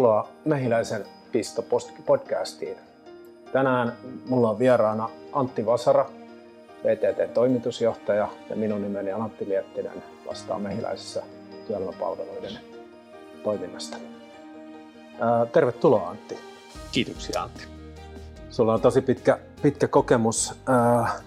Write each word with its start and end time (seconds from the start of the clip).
Tervetuloa 0.00 0.28
Mehiläisen 0.44 1.04
pisto 1.32 1.64
podcastiin. 2.06 2.76
Tänään 3.52 3.96
mulla 4.28 4.50
on 4.50 4.58
vieraana 4.58 5.10
Antti 5.32 5.66
Vasara, 5.66 6.10
VTT-toimitusjohtaja 6.84 8.28
ja 8.50 8.56
minun 8.56 8.82
nimeni 8.82 9.12
on 9.12 9.22
Antti 9.22 9.48
Liettinen, 9.48 10.02
vastaa 10.26 10.58
Mehiläisessä 10.58 11.22
työelämäpalveluiden 11.66 12.58
toiminnasta. 13.44 13.96
Tervetuloa 15.52 16.08
Antti. 16.08 16.38
Kiitoksia 16.92 17.42
Antti. 17.42 17.64
Sulla 18.50 18.74
on 18.74 18.80
tosi 18.80 19.00
pitkä, 19.00 19.38
pitkä 19.62 19.88
kokemus 19.88 20.54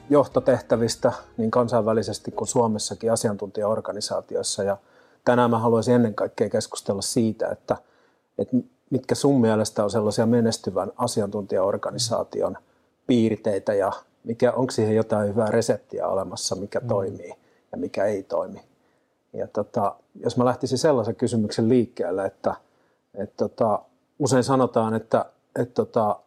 johtotehtävistä 0.09 1.11
niin 1.37 1.51
kansainvälisesti 1.51 2.31
kuin 2.31 2.47
Suomessakin 2.47 3.11
asiantuntijaorganisaatioissa. 3.11 4.63
Ja 4.63 4.77
tänään 5.25 5.49
mä 5.49 5.59
haluaisin 5.59 5.95
ennen 5.95 6.15
kaikkea 6.15 6.49
keskustella 6.49 7.01
siitä, 7.01 7.47
että, 7.49 7.77
että 8.37 8.57
mitkä 8.89 9.15
sun 9.15 9.41
mielestä 9.41 9.83
on 9.83 9.91
sellaisia 9.91 10.25
menestyvän 10.25 10.91
asiantuntijaorganisaation 10.97 12.57
piirteitä 13.07 13.73
ja 13.73 13.91
mikä, 14.23 14.51
onko 14.51 14.71
siihen 14.71 14.95
jotain 14.95 15.29
hyvää 15.29 15.51
reseptiä 15.51 16.07
olemassa, 16.07 16.55
mikä 16.55 16.79
mm. 16.79 16.87
toimii 16.87 17.33
ja 17.71 17.77
mikä 17.77 18.05
ei 18.05 18.23
toimi. 18.23 18.61
Ja 19.33 19.47
tota, 19.47 19.95
jos 20.15 20.37
mä 20.37 20.45
lähtisin 20.45 20.77
sellaisen 20.77 21.15
kysymyksen 21.15 21.69
liikkeelle, 21.69 22.25
että, 22.25 22.55
että 23.15 23.35
tota, 23.37 23.79
usein 24.19 24.43
sanotaan, 24.43 24.93
että, 24.93 25.25
että 25.59 25.73
tota, 25.73 26.19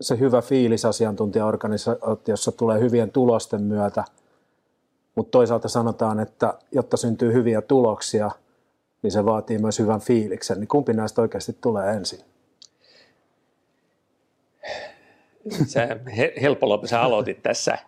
se 0.00 0.18
hyvä 0.18 0.42
fiilis 0.42 0.84
asiantuntijaorganisaatiossa 0.84 2.52
tulee 2.52 2.80
hyvien 2.80 3.10
tulosten 3.10 3.62
myötä, 3.62 4.04
mutta 5.14 5.30
toisaalta 5.30 5.68
sanotaan, 5.68 6.20
että 6.20 6.54
jotta 6.72 6.96
syntyy 6.96 7.32
hyviä 7.32 7.62
tuloksia, 7.62 8.30
niin 9.02 9.10
se 9.10 9.24
vaatii 9.24 9.58
myös 9.58 9.78
hyvän 9.78 10.00
fiiliksen. 10.00 10.60
Niin 10.60 10.68
kumpi 10.68 10.92
näistä 10.92 11.22
oikeasti 11.22 11.56
tulee 11.60 11.92
ensin? 11.92 12.20
Sä 15.66 15.88
helpolla 16.40 16.86
sä 16.86 17.02
aloitit 17.02 17.42
tässä. 17.42 17.78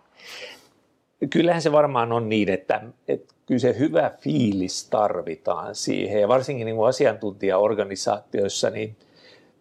Kyllähän 1.29 1.61
se 1.61 1.71
varmaan 1.71 2.11
on 2.11 2.29
niin, 2.29 2.49
että, 2.49 2.81
että 3.07 3.33
kyllä 3.45 3.59
se 3.59 3.75
hyvä 3.79 4.11
fiilis 4.19 4.89
tarvitaan 4.89 5.75
siihen. 5.75 6.21
Ja 6.21 6.27
varsinkin 6.27 6.65
niin 6.65 6.87
asiantuntijaorganisaatioissa, 6.87 8.69
niin 8.69 8.95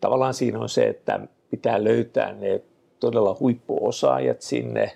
tavallaan 0.00 0.34
siinä 0.34 0.58
on 0.58 0.68
se, 0.68 0.84
että 0.88 1.20
pitää 1.50 1.84
löytää 1.84 2.32
ne 2.32 2.62
todella 3.00 3.36
huippuosaajat 3.40 4.42
sinne. 4.42 4.92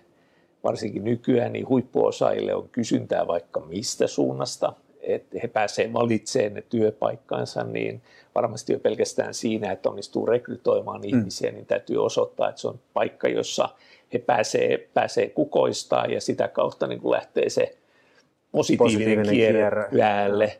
Varsinkin 0.65 1.05
nykyään 1.05 1.53
niin 1.53 1.69
huippuosaajille 1.69 2.55
on 2.55 2.69
kysyntää 2.69 3.27
vaikka 3.27 3.61
mistä 3.61 4.07
suunnasta, 4.07 4.73
että 5.15 5.39
he 5.43 5.49
pääsevät 5.49 5.93
valitsemaan 5.93 6.55
ne 6.55 6.63
työpaikkansa, 6.63 7.65
niin 7.65 8.03
varmasti 8.35 8.73
jo 8.73 8.79
pelkästään 8.79 9.35
siinä, 9.35 9.73
että 9.73 9.89
onnistuu 9.89 10.27
rekrytoimaan 10.27 11.01
mm. 11.01 11.09
ihmisiä, 11.09 11.53
niin 11.53 11.67
täytyy 11.67 12.05
osoittaa, 12.05 12.49
että 12.49 12.61
se 12.61 12.69
on 12.69 12.81
paikka, 12.95 13.29
jossa 13.29 13.69
he 14.13 14.19
pääsee, 14.19 14.89
pääsee 14.95 15.29
kukoistaa 15.29 16.07
ja 16.07 16.21
sitä 16.21 16.49
kautta 16.49 16.87
niin 16.87 17.01
kuin 17.01 17.13
lähtee 17.13 17.51
se 17.51 17.77
positiivinen, 18.53 18.93
positiivinen 18.93 19.35
kierre 19.35 19.89
päälle 19.99 20.59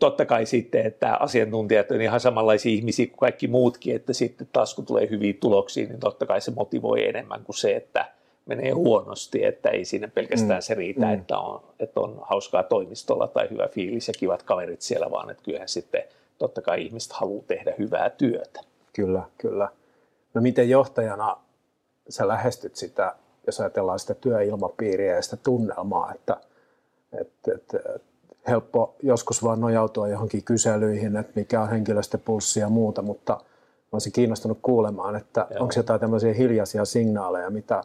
totta 0.00 0.26
kai 0.26 0.46
sitten, 0.46 0.86
että 0.86 1.14
asiantuntijat 1.14 1.90
on 1.90 2.00
ihan 2.00 2.20
samanlaisia 2.20 2.72
ihmisiä 2.72 3.06
kuin 3.06 3.18
kaikki 3.18 3.48
muutkin, 3.48 3.96
että 3.96 4.12
sitten 4.12 4.48
taas 4.52 4.74
kun 4.74 4.86
tulee 4.86 5.10
hyviä 5.10 5.34
tuloksia, 5.40 5.88
niin 5.88 6.00
totta 6.00 6.26
kai 6.26 6.40
se 6.40 6.50
motivoi 6.50 7.08
enemmän 7.08 7.44
kuin 7.44 7.56
se, 7.56 7.76
että 7.76 8.12
menee 8.50 8.70
huonosti, 8.70 9.44
että 9.44 9.68
ei 9.68 9.84
siinä 9.84 10.08
pelkästään 10.08 10.58
mm. 10.58 10.62
se 10.62 10.74
riitä, 10.74 11.06
mm. 11.06 11.12
että, 11.12 11.38
on, 11.38 11.62
että 11.80 12.00
on 12.00 12.18
hauskaa 12.22 12.62
toimistolla 12.62 13.26
tai 13.26 13.50
hyvä 13.50 13.68
fiilis 13.68 14.08
ja 14.08 14.14
kivat 14.18 14.42
kaverit 14.42 14.82
siellä, 14.82 15.10
vaan 15.10 15.30
että 15.30 15.42
kyllähän 15.42 15.68
sitten 15.68 16.02
totta 16.38 16.62
kai 16.62 16.84
ihmiset 16.84 17.12
haluaa 17.12 17.44
tehdä 17.46 17.74
hyvää 17.78 18.10
työtä. 18.10 18.60
Kyllä, 18.92 19.22
kyllä. 19.38 19.68
No 20.34 20.40
miten 20.40 20.70
johtajana 20.70 21.36
sä 22.08 22.28
lähestyt 22.28 22.76
sitä, 22.76 23.14
jos 23.46 23.60
ajatellaan 23.60 23.98
sitä 23.98 24.14
työilmapiiriä 24.14 25.14
ja 25.14 25.22
sitä 25.22 25.36
tunnelmaa, 25.36 26.12
että, 26.14 26.36
että, 27.20 27.54
että 27.54 27.78
helppo 28.48 28.94
joskus 29.02 29.44
vaan 29.44 29.60
nojautua 29.60 30.08
johonkin 30.08 30.44
kyselyihin, 30.44 31.16
että 31.16 31.32
mikä 31.34 31.62
on 31.62 31.68
henkilöstöpulssi 31.68 32.60
ja 32.60 32.68
muuta, 32.68 33.02
mutta 33.02 33.40
olisin 33.92 34.12
kiinnostunut 34.12 34.58
kuulemaan, 34.62 35.16
että 35.16 35.46
Joo. 35.50 35.62
onko 35.62 35.74
jotain 35.76 36.00
tämmöisiä 36.00 36.32
hiljaisia 36.32 36.84
signaaleja, 36.84 37.50
mitä, 37.50 37.84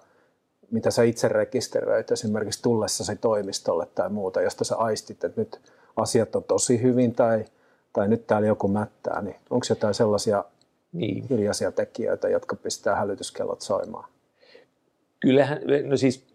mitä 0.71 0.91
sä 0.91 1.03
itse 1.03 1.27
rekisteröit 1.27 2.11
esimerkiksi 2.11 2.61
tullessasi 2.61 3.15
toimistolle 3.15 3.87
tai 3.95 4.09
muuta, 4.09 4.41
josta 4.41 4.63
sä 4.63 4.75
aistit, 4.75 5.23
että 5.23 5.41
nyt 5.41 5.61
asiat 5.95 6.35
on 6.35 6.43
tosi 6.43 6.81
hyvin 6.81 7.15
tai, 7.15 7.45
tai 7.93 8.07
nyt 8.07 8.27
täällä 8.27 8.47
joku 8.47 8.67
mättää, 8.67 9.21
niin 9.21 9.35
onko 9.49 9.65
jotain 9.69 9.93
sellaisia 9.93 10.43
niin. 10.93 11.25
hiljaisia 11.29 11.71
tekijöitä, 11.71 12.29
jotka 12.29 12.55
pistää 12.55 12.95
hälytyskellot 12.95 13.61
soimaan? 13.61 14.09
Kyllähän, 15.19 15.61
no 15.83 15.97
siis 15.97 16.25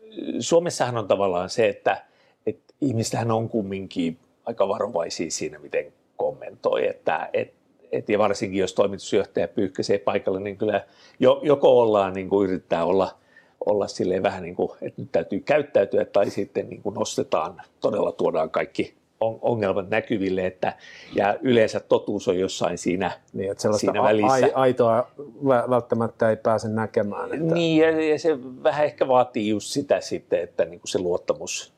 Suomessahan 0.41 0.97
on 0.97 1.09
tavallaan 1.09 1.51
se, 1.51 1.69
että 1.69 2.11
että 2.47 2.75
ihmistähän 2.81 3.31
on 3.31 3.49
kumminkin 3.49 4.19
aika 4.45 4.69
varovaisia 4.69 5.31
siinä, 5.31 5.59
miten 5.59 5.93
kommentoi, 6.17 6.89
että 6.89 7.31
et, 7.33 7.55
et, 7.93 8.09
ja 8.09 8.19
varsinkin 8.19 8.61
jos 8.61 8.75
toimitusjohtaja 8.75 9.49
pyyhkäisee 9.49 9.99
paikalle, 9.99 10.41
niin 10.41 10.57
kyllä 10.57 10.85
jo, 11.19 11.41
joko 11.43 11.81
ollaan 11.81 12.13
niin 12.13 12.29
kuin 12.29 12.51
yrittää 12.51 12.85
olla, 12.85 13.19
olla 13.67 13.89
silleen 13.89 14.23
vähän 14.23 14.43
niin 14.43 14.57
kuin, 14.57 14.71
että 14.83 15.03
nyt 15.03 15.13
täytyy 15.13 15.41
käyttäytyä 15.41 16.05
tai 16.05 16.31
sitten 16.31 16.69
niin 16.69 16.83
kuin 16.83 16.95
nostetaan, 16.95 17.63
todella 17.81 18.13
tuodaan 18.13 18.51
kaikki 18.51 18.95
ongelmat 19.21 19.91
näkyville, 19.91 20.47
että, 20.47 20.73
ja 21.15 21.39
yleensä 21.43 21.81
totuus 21.81 22.29
on 22.29 22.39
jossain 22.39 22.79
siinä, 22.79 23.11
niin, 23.33 23.51
että 23.51 23.73
siinä 23.73 24.03
välissä. 24.03 24.49
A, 24.55 24.61
aitoa 24.61 25.11
välttämättä 25.45 26.31
ei 26.31 26.37
pääse 26.37 26.69
näkemään. 26.69 27.35
Että... 27.35 27.55
Niin, 27.55 27.83
ja, 27.83 28.05
ja 28.05 28.19
se 28.19 28.39
vähän 28.63 28.85
ehkä 28.85 29.09
vaatii 29.09 29.49
just 29.49 29.67
sitä 29.67 30.01
sitten, 30.01 30.41
että 30.41 30.65
niin 30.65 30.81
kuin 30.81 30.89
se 30.89 30.99
luottamus 30.99 31.73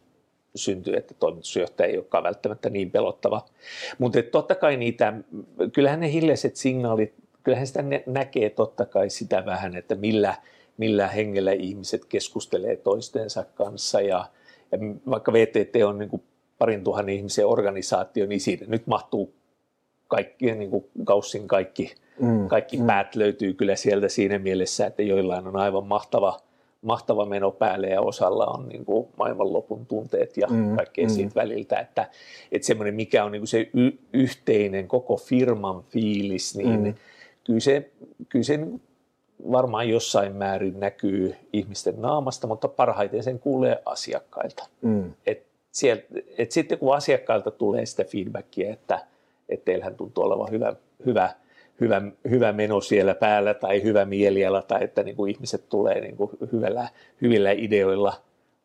syntyy, 0.54 0.94
että 0.96 1.14
toimitusjohtaja 1.14 1.88
ei 1.88 1.96
olekaan 1.96 2.24
välttämättä 2.24 2.70
niin 2.70 2.90
pelottava. 2.90 3.44
Mutta 3.98 4.22
totta 4.22 4.54
kai 4.54 4.76
niitä, 4.76 5.12
kyllähän 5.72 6.00
ne 6.00 6.12
hiljaiset 6.12 6.56
signaalit, 6.56 7.14
kyllähän 7.42 7.66
sitä 7.66 7.84
näkee 8.06 8.50
totta 8.50 8.86
kai 8.86 9.10
sitä 9.10 9.46
vähän, 9.46 9.76
että 9.76 9.94
millä, 9.94 10.34
millä 10.78 11.08
hengellä 11.08 11.52
ihmiset 11.52 12.04
keskustelee 12.04 12.76
toistensa 12.76 13.44
kanssa 13.54 14.00
ja, 14.00 14.26
ja 14.72 14.78
vaikka 15.10 15.32
VTT 15.32 15.76
on 15.86 15.98
niin 15.98 16.08
kuin 16.10 16.22
parin 16.58 16.84
tuhannen 16.84 17.14
ihmisen 17.14 17.46
organisaatio, 17.46 18.26
niin 18.26 18.40
siitä 18.40 18.64
nyt 18.68 18.86
mahtuu 18.86 19.34
kaikki, 20.08 20.52
niin 20.52 20.70
kuin 20.70 20.84
Gaussin 21.04 21.48
kaikki, 21.48 21.94
mm, 22.20 22.48
kaikki 22.48 22.76
mm. 22.76 22.86
päät 22.86 23.14
löytyy 23.14 23.54
kyllä 23.54 23.76
sieltä 23.76 24.08
siinä 24.08 24.38
mielessä, 24.38 24.86
että 24.86 25.02
joillain 25.02 25.46
on 25.46 25.56
aivan 25.56 25.86
mahtava– 25.86 26.38
mahtava 26.82 27.26
meno 27.26 27.50
päälle 27.50 27.86
ja 27.86 28.00
osalla 28.00 28.46
on 28.46 28.68
niin 28.68 28.84
kuin 28.84 29.08
maailmanlopun 29.16 29.86
tunteet 29.86 30.36
ja 30.36 30.46
mm, 30.46 30.76
kaikkea 30.76 31.04
mm. 31.04 31.10
siitä 31.10 31.34
väliltä, 31.34 31.80
että, 31.80 32.10
että 32.52 32.66
semmoinen 32.66 32.94
mikä 32.94 33.24
on 33.24 33.32
niin 33.32 33.40
kuin 33.40 33.48
se 33.48 33.70
y- 33.74 33.98
yhteinen 34.12 34.88
koko 34.88 35.16
firman 35.16 35.82
fiilis, 35.82 36.56
niin 36.56 36.84
mm. 36.84 36.94
kyllä 37.44 37.60
se, 37.60 37.90
kyllä 38.28 38.44
se 38.44 38.58
varmaan 39.52 39.88
jossain 39.88 40.36
määrin 40.36 40.80
näkyy 40.80 41.34
ihmisten 41.52 41.94
naamasta, 42.02 42.46
mutta 42.46 42.68
parhaiten 42.68 43.22
sen 43.22 43.38
kuulee 43.38 43.82
asiakkailta. 43.84 44.68
Mm. 44.82 45.12
Et 45.26 45.46
sieltä, 45.72 46.04
et 46.38 46.52
sitten 46.52 46.78
kun 46.78 46.96
asiakkailta 46.96 47.50
tulee 47.50 47.86
sitä 47.86 48.04
feedbackia, 48.04 48.72
että, 48.72 49.06
että 49.48 49.64
teillähän 49.64 49.94
tuntuu 49.94 50.24
olevan 50.24 50.50
hyvä, 50.50 50.74
hyvä 51.06 51.30
hyvä, 51.82 52.02
hyvä 52.30 52.52
meno 52.52 52.80
siellä 52.80 53.14
päällä 53.14 53.54
tai 53.54 53.82
hyvä 53.82 54.04
mieliala 54.04 54.62
tai 54.62 54.84
että 54.84 55.02
niin 55.02 55.16
kuin 55.16 55.34
ihmiset 55.34 55.68
tulee 55.68 56.00
niin 56.00 56.16
kuin 56.16 56.30
hyvällä, 56.52 56.88
hyvillä 57.22 57.50
ideoilla 57.50 58.14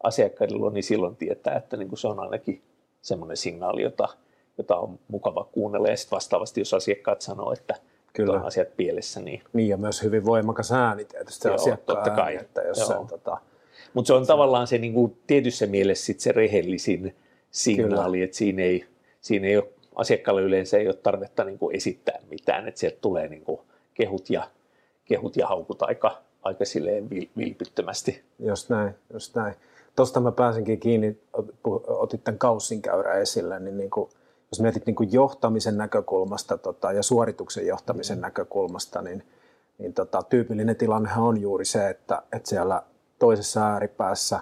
asiakkaille, 0.03 0.71
niin 0.71 0.83
silloin 0.83 1.15
tietää, 1.15 1.55
että 1.55 1.77
niin 1.77 1.89
kuin 1.89 1.99
se 1.99 2.07
on 2.07 2.19
ainakin 2.19 2.61
semmoinen 3.01 3.37
signaali, 3.37 3.81
jota, 3.81 4.07
jota 4.57 4.75
on 4.75 4.99
mukava 5.07 5.47
kuunnella. 5.51 5.87
Ja 5.87 5.97
sitten 5.97 6.15
vastaavasti, 6.15 6.61
jos 6.61 6.73
asiakkaat 6.73 7.21
sanoo, 7.21 7.53
että 7.53 7.75
Kyllä. 8.13 8.33
on 8.33 8.45
asiat 8.45 8.67
pielessä. 8.77 9.21
Niin... 9.21 9.41
niin, 9.53 9.69
ja 9.69 9.77
myös 9.77 10.03
hyvin 10.03 10.25
voimakas 10.25 10.71
ääni 10.71 11.05
tietysti 11.05 11.47
Joo, 11.47 11.55
asiakkaan 11.55 11.97
totta 11.97 12.09
kai. 12.09 12.33
Ääni, 12.33 12.45
että 12.45 12.61
jos 12.61 12.87
sen, 12.87 13.07
tota... 13.07 13.37
Mutta 13.93 14.07
se 14.07 14.13
on 14.13 14.25
se... 14.25 14.27
tavallaan 14.27 14.67
se 14.67 14.77
niin 14.77 14.93
kuin, 14.93 15.17
tietyssä 15.27 15.67
mielessä 15.67 16.05
sit 16.05 16.19
se 16.19 16.31
rehellisin 16.31 17.15
signaali, 17.51 18.21
että 18.21 18.37
siinä 18.37 18.61
ei, 18.61 18.85
siinä 19.21 19.47
ei 19.47 19.57
ole 19.57 19.67
asiakkaalle 19.95 20.41
yleensä 20.41 20.77
ei 20.77 20.87
ole 20.87 20.95
tarvetta 20.95 21.43
niin 21.43 21.59
kuin 21.59 21.75
esittää 21.75 22.19
mitään, 22.29 22.67
että 22.67 22.79
sieltä 22.79 22.97
tulee 23.01 23.27
niin 23.27 23.41
kuin 23.41 23.59
kehut, 23.93 24.29
ja, 24.29 24.49
kehut 25.05 25.37
ja 25.37 25.47
haukut 25.47 25.81
aika, 25.81 26.21
aika 26.43 26.65
silleen 26.65 27.09
vilpittömästi. 27.37 28.23
Just 28.39 28.69
näin, 28.69 28.95
just 29.13 29.35
näin. 29.35 29.55
Tuosta 29.95 30.19
mä 30.19 30.31
pääsinkin 30.31 30.79
kiinni, 30.79 31.17
otit 31.87 32.23
tämän 32.23 32.37
kaussin 32.37 32.81
käyrä 32.81 33.13
esille, 33.13 33.59
niin, 33.59 33.77
niin 33.77 33.89
kuin, 33.89 34.09
jos 34.51 34.61
mietit 34.61 34.85
niin 34.85 34.95
kuin 34.95 35.13
johtamisen 35.13 35.77
näkökulmasta 35.77 36.57
tota, 36.57 36.91
ja 36.91 37.03
suorituksen 37.03 37.67
johtamisen 37.67 38.17
mm. 38.17 38.21
näkökulmasta, 38.21 39.01
niin, 39.01 39.23
niin 39.77 39.93
tota, 39.93 40.23
tyypillinen 40.23 40.75
tilannehan 40.75 41.23
on 41.23 41.41
juuri 41.41 41.65
se, 41.65 41.89
että, 41.89 42.21
että 42.31 42.49
siellä 42.49 42.83
toisessa 43.19 43.67
ääripäässä 43.67 44.39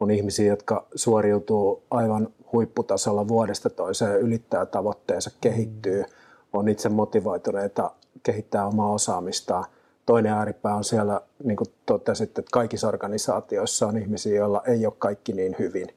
on 0.00 0.10
ihmisiä, 0.10 0.46
jotka 0.46 0.86
suoriutuu 0.94 1.82
aivan 1.90 2.28
huipputasolla 2.52 3.28
vuodesta 3.28 3.70
toiseen, 3.70 4.20
ylittää 4.20 4.66
tavoitteensa, 4.66 5.30
kehittyy, 5.40 6.04
on 6.52 6.68
itse 6.68 6.88
motivoituneita, 6.88 7.90
kehittää 8.22 8.66
omaa 8.66 8.92
osaamistaan. 8.92 9.64
Toinen 10.06 10.32
ääripää 10.32 10.74
on 10.74 10.84
siellä, 10.84 11.20
niin 11.44 11.56
kuin 11.56 11.68
totesit, 11.86 12.38
että 12.38 12.50
kaikissa 12.52 12.88
organisaatioissa 12.88 13.86
on 13.86 13.98
ihmisiä, 13.98 14.36
joilla 14.36 14.62
ei 14.66 14.86
ole 14.86 14.94
kaikki 14.98 15.32
niin 15.32 15.56
hyvin. 15.58 15.88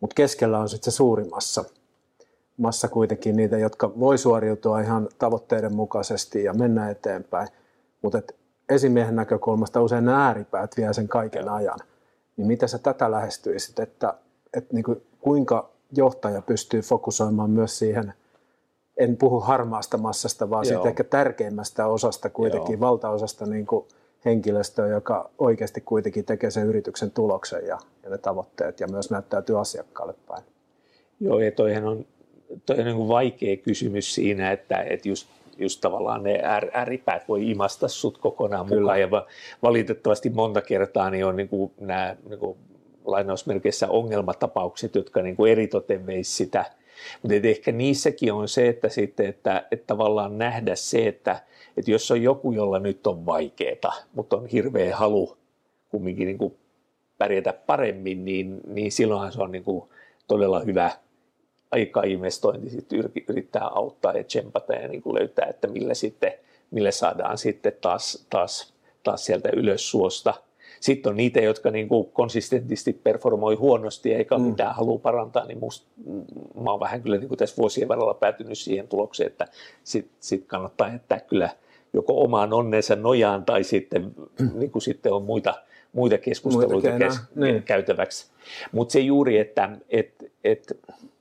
Mutta 0.00 0.14
keskellä 0.14 0.58
on 0.58 0.68
sitten 0.68 0.92
se 0.92 0.96
suuri 0.96 1.24
massa. 1.24 1.64
Massa 2.56 2.88
kuitenkin 2.88 3.36
niitä, 3.36 3.58
jotka 3.58 3.92
voi 4.00 4.18
suoriutua 4.18 4.80
ihan 4.80 5.08
tavoitteiden 5.18 5.74
mukaisesti 5.74 6.44
ja 6.44 6.54
mennä 6.54 6.90
eteenpäin. 6.90 7.48
Mutta 8.02 8.22
esimiehen 8.68 9.16
näkökulmasta 9.16 9.82
usein 9.82 10.04
nämä 10.04 10.26
ääripäät 10.26 10.76
vie 10.76 10.92
sen 10.92 11.08
kaiken 11.08 11.46
Joo. 11.46 11.54
ajan. 11.54 11.78
Niin 12.36 12.46
miten 12.46 12.68
sä 12.68 12.78
tätä 12.78 13.10
lähestyisit, 13.10 13.78
että, 13.78 14.14
että 14.56 14.74
niin 14.74 14.84
kuin, 14.84 15.02
kuinka 15.20 15.70
johtaja 15.92 16.42
pystyy 16.42 16.80
fokusoimaan 16.80 17.50
myös 17.50 17.78
siihen, 17.78 18.12
en 18.96 19.16
puhu 19.16 19.40
harmaasta 19.40 19.98
massasta, 19.98 20.50
vaan 20.50 20.66
siitä 20.66 20.88
ehkä 20.88 21.04
tärkeimmästä 21.04 21.86
osasta 21.86 22.30
kuitenkin, 22.30 22.72
Joo. 22.72 22.80
valtaosasta 22.80 23.46
niin 23.46 23.66
kuin 23.66 23.86
henkilöstöä, 24.24 24.86
joka 24.86 25.30
oikeasti 25.38 25.80
kuitenkin 25.80 26.24
tekee 26.24 26.50
sen 26.50 26.66
yrityksen 26.66 27.10
tuloksen 27.10 27.66
ja, 27.66 27.78
ja 28.02 28.10
ne 28.10 28.18
tavoitteet 28.18 28.80
ja 28.80 28.88
myös 28.88 29.10
näyttäytyy 29.10 29.60
asiakkaalle 29.60 30.14
päin. 30.28 30.42
Joo, 31.20 31.40
ja 31.40 31.52
toihan 31.52 31.84
on, 31.84 32.06
toi 32.66 32.78
on 32.78 32.84
niin 32.84 32.96
kuin 32.96 33.08
vaikea 33.08 33.56
kysymys 33.56 34.14
siinä, 34.14 34.52
että, 34.52 34.76
että 34.76 35.08
just 35.08 35.28
just 35.58 35.80
tavallaan 35.80 36.22
ne 36.22 36.40
ääripäät 36.72 37.28
voi 37.28 37.50
imasta 37.50 37.88
sut 37.88 38.18
kokonaan 38.18 38.66
Kyllä. 38.66 38.80
mukaan. 38.80 39.00
Ja 39.00 39.08
valitettavasti 39.62 40.30
monta 40.30 40.62
kertaa 40.62 41.10
niin 41.10 41.24
on 41.24 41.36
niin 41.36 41.48
kuin 41.48 41.72
nämä 41.80 42.16
niin 42.28 42.38
kuin 42.38 42.58
lainausmerkeissä 43.04 43.88
ongelmatapaukset, 43.88 44.94
jotka 44.94 45.22
niin 45.22 45.36
kuin 45.36 45.52
eritoten 45.52 46.06
veisi 46.06 46.32
sitä. 46.32 46.64
Mutta 47.22 47.48
ehkä 47.48 47.72
niissäkin 47.72 48.32
on 48.32 48.48
se, 48.48 48.68
että, 48.68 48.88
sitten, 48.88 49.26
että, 49.26 49.66
että 49.70 49.86
tavallaan 49.86 50.38
nähdä 50.38 50.76
se, 50.76 51.08
että, 51.08 51.40
että 51.76 51.90
jos 51.90 52.10
on 52.10 52.22
joku, 52.22 52.52
jolla 52.52 52.78
nyt 52.78 53.06
on 53.06 53.26
vaikeaa, 53.26 53.94
mutta 54.14 54.36
on 54.36 54.46
hirveä 54.46 54.96
halu 54.96 55.36
kumminkin 55.88 56.26
niin 56.26 56.38
kuin 56.38 56.56
pärjätä 57.18 57.52
paremmin, 57.66 58.24
niin, 58.24 58.60
niin 58.66 58.92
silloinhan 58.92 59.32
se 59.32 59.42
on 59.42 59.52
niin 59.52 59.64
kuin 59.64 59.88
todella 60.28 60.60
hyvä 60.60 60.90
aika-investointi 61.70 62.70
sitten 62.70 63.10
yrittää 63.28 63.68
auttaa 63.68 64.12
ja 64.12 64.24
tsempata 64.24 64.72
ja 64.72 64.88
niin 64.88 65.02
kuin 65.02 65.14
löytää, 65.18 65.46
että 65.46 65.68
millä, 65.68 65.94
sitten, 65.94 66.32
millä 66.70 66.90
saadaan 66.90 67.38
sitten 67.38 67.72
taas, 67.80 68.26
taas, 68.30 68.74
taas 69.02 69.24
sieltä 69.26 69.48
ylös 69.52 69.90
suosta. 69.90 70.34
Sitten 70.80 71.10
on 71.10 71.16
niitä, 71.16 71.40
jotka 71.40 71.70
niin 71.70 71.88
kuin 71.88 72.10
konsistentisti 72.12 72.92
performoi 72.92 73.54
huonosti 73.54 74.14
eikä 74.14 74.38
mm. 74.38 74.44
mitään 74.44 74.74
halua 74.74 74.98
parantaa, 74.98 75.44
niin 75.44 75.58
musta, 75.58 75.86
mä 76.64 76.70
oon 76.70 76.80
vähän 76.80 77.02
kyllä 77.02 77.16
niin 77.16 77.28
kuin 77.28 77.38
tässä 77.38 77.56
vuosien 77.56 77.88
varrella 77.88 78.14
päätynyt 78.14 78.58
siihen 78.58 78.88
tulokseen, 78.88 79.26
että 79.26 79.48
sitten 79.84 80.16
sit 80.20 80.44
kannattaa 80.46 80.88
jättää 80.88 81.20
kyllä 81.20 81.50
joko 81.92 82.22
omaan 82.22 82.52
onneensa 82.52 82.96
nojaan 82.96 83.44
tai 83.44 83.64
sitten, 83.64 84.14
mm. 84.40 84.50
niin 84.58 84.70
kuin 84.70 84.82
sitten 84.82 85.12
on 85.12 85.22
muita, 85.22 85.54
muita 85.94 86.18
keskusteluita 86.18 86.90
muita 86.90 87.04
kes, 87.04 87.20
niin. 87.34 87.62
käytäväksi. 87.62 88.26
Mutta 88.72 88.92
se 88.92 89.00
juuri, 89.00 89.38
että 89.38 89.70
et, 89.88 90.32
et, 90.44 90.78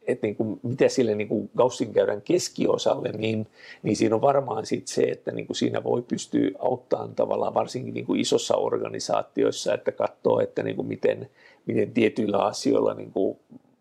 että 0.08 0.28
niin 0.28 0.36
kuin, 0.36 0.60
mitä 0.64 0.90
sille 0.90 1.16
niin 1.16 1.28
kuin 1.28 1.50
Gaussin 1.58 1.94
käyrän 1.94 2.22
keskiosalle, 2.22 3.12
niin, 3.12 3.48
niin 3.84 3.96
siinä 3.96 4.16
on 4.16 4.22
varmaan 4.22 4.66
sit 4.66 4.88
se, 4.88 5.04
että 5.04 5.32
niin 5.32 5.48
kuin 5.48 5.58
siinä 5.58 5.84
voi 5.84 6.02
pystyä 6.02 6.50
auttamaan 6.60 7.16
tavallaan 7.16 7.54
varsinkin 7.54 7.94
niin 7.94 8.06
kuin 8.06 8.20
isossa 8.20 8.56
organisaatioissa, 8.56 9.74
että 9.74 9.92
katsoo, 9.92 10.40
että 10.40 10.64
niin 10.64 10.76
kuin 10.76 10.88
miten, 10.88 11.30
miten 11.66 11.92
tietyillä 11.92 12.38
asioilla, 12.38 12.94
niin 12.94 13.12
kuin, 13.12 13.38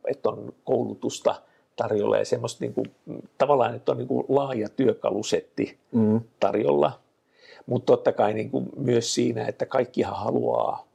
että 0.09 0.29
on 0.29 0.53
koulutusta 0.65 1.35
tarjolla 1.77 2.19
ja 2.19 2.25
semmoista 2.25 2.65
niin 2.65 2.75
kuin, 2.75 2.91
tavallaan, 3.39 3.75
että 3.75 3.93
on 3.93 3.99
niin 3.99 4.09
kuin 4.09 4.27
laaja 4.29 4.69
työkalusetti 4.69 5.79
mm. 5.93 6.21
tarjolla, 6.41 7.02
mutta 7.67 7.87
totta 7.87 8.13
kai 8.13 8.35
niin 8.35 8.51
kuin 8.51 8.69
myös 8.77 9.15
siinä, 9.15 9.47
että 9.47 9.67
kaikkihan 9.67 10.17
haluaa 10.17 10.87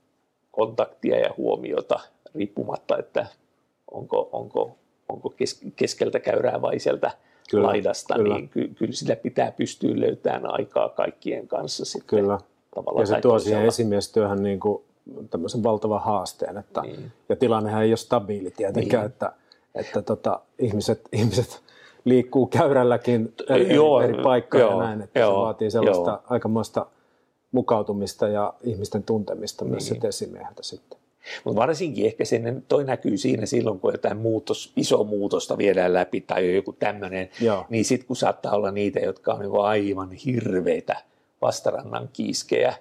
kontaktia 0.52 1.20
ja 1.20 1.34
huomiota 1.38 2.00
riippumatta, 2.36 2.98
että 2.98 3.26
onko, 3.92 4.30
onko 4.32 4.78
onko 5.10 5.34
keskeltä 5.76 6.20
käyrää 6.20 6.62
vai 6.62 6.80
sieltä 6.80 7.12
kyllä, 7.50 7.68
laidasta, 7.68 8.16
kyllä. 8.16 8.36
niin 8.36 8.50
ky- 8.50 8.68
kyllä 8.68 8.92
sillä 8.92 9.16
pitää 9.16 9.52
pystyä 9.52 10.00
löytämään 10.00 10.54
aikaa 10.54 10.90
kaikkien 10.90 11.48
kanssa 11.48 11.86
sitten. 11.86 12.20
Kyllä. 12.20 12.40
Ja 13.00 13.06
se 13.06 13.22
tuo 13.22 13.40
siihen 13.40 13.66
esimiestyöhön 13.66 14.44
niin 14.44 14.60
kuin 14.60 14.84
tämmöisen 15.30 15.64
valtavan 15.64 16.02
haasteen, 16.02 16.58
että, 16.58 16.82
niin. 16.82 17.12
ja 17.30 17.36
tilannehan 17.36 17.84
ei 17.84 17.92
ole 17.92 17.98
stabiili 17.98 18.52
tietenkään, 18.52 19.04
niin. 19.04 19.12
että, 19.12 19.34
että 19.76 20.02
tota, 20.02 20.40
ihmiset, 20.60 21.02
ihmiset 21.12 21.62
liikkuu 22.10 22.46
käyrälläkin 22.46 23.34
eri, 23.50 23.76
joo, 23.76 24.02
eri 24.02 24.24
paikkoja 24.24 24.64
joo, 24.64 24.82
ja 24.82 24.88
näin, 24.88 25.02
että 25.02 25.20
joo, 25.20 25.32
se 25.32 25.38
vaatii 25.38 25.72
sellaista 25.72 26.10
joo. 26.10 26.22
aikamoista 26.30 26.86
mukautumista 27.52 28.28
ja 28.28 28.54
ihmisten 28.64 29.04
tuntemista 29.04 29.66
niin. 29.66 29.72
myös 29.72 29.94
esimieheltä 30.04 30.64
sitten. 30.64 31.00
Mutta 31.44 31.62
varsinkin 31.62 32.06
ehkä 32.06 32.26
sen, 32.26 32.66
toi 32.68 32.84
näkyy 32.84 33.18
siinä 33.18 33.46
silloin, 33.46 33.80
kun 33.80 33.94
jotain 33.94 34.18
muutos, 34.18 34.72
iso 34.76 35.04
muutosta 35.04 35.58
viedään 35.58 35.94
läpi 35.94 36.22
tai 36.22 36.56
joku 36.56 36.74
tämmöinen, 36.74 37.30
niin 37.70 37.86
sitten 37.86 38.08
kun 38.08 38.16
saattaa 38.16 38.56
olla 38.56 38.72
niitä, 38.72 39.00
jotka 39.00 39.34
on 39.34 39.40
niinku 39.40 39.60
aivan 39.60 40.12
hirveitä 40.12 40.96
vastarannan 41.42 42.10
kiiskejä, 42.14 42.74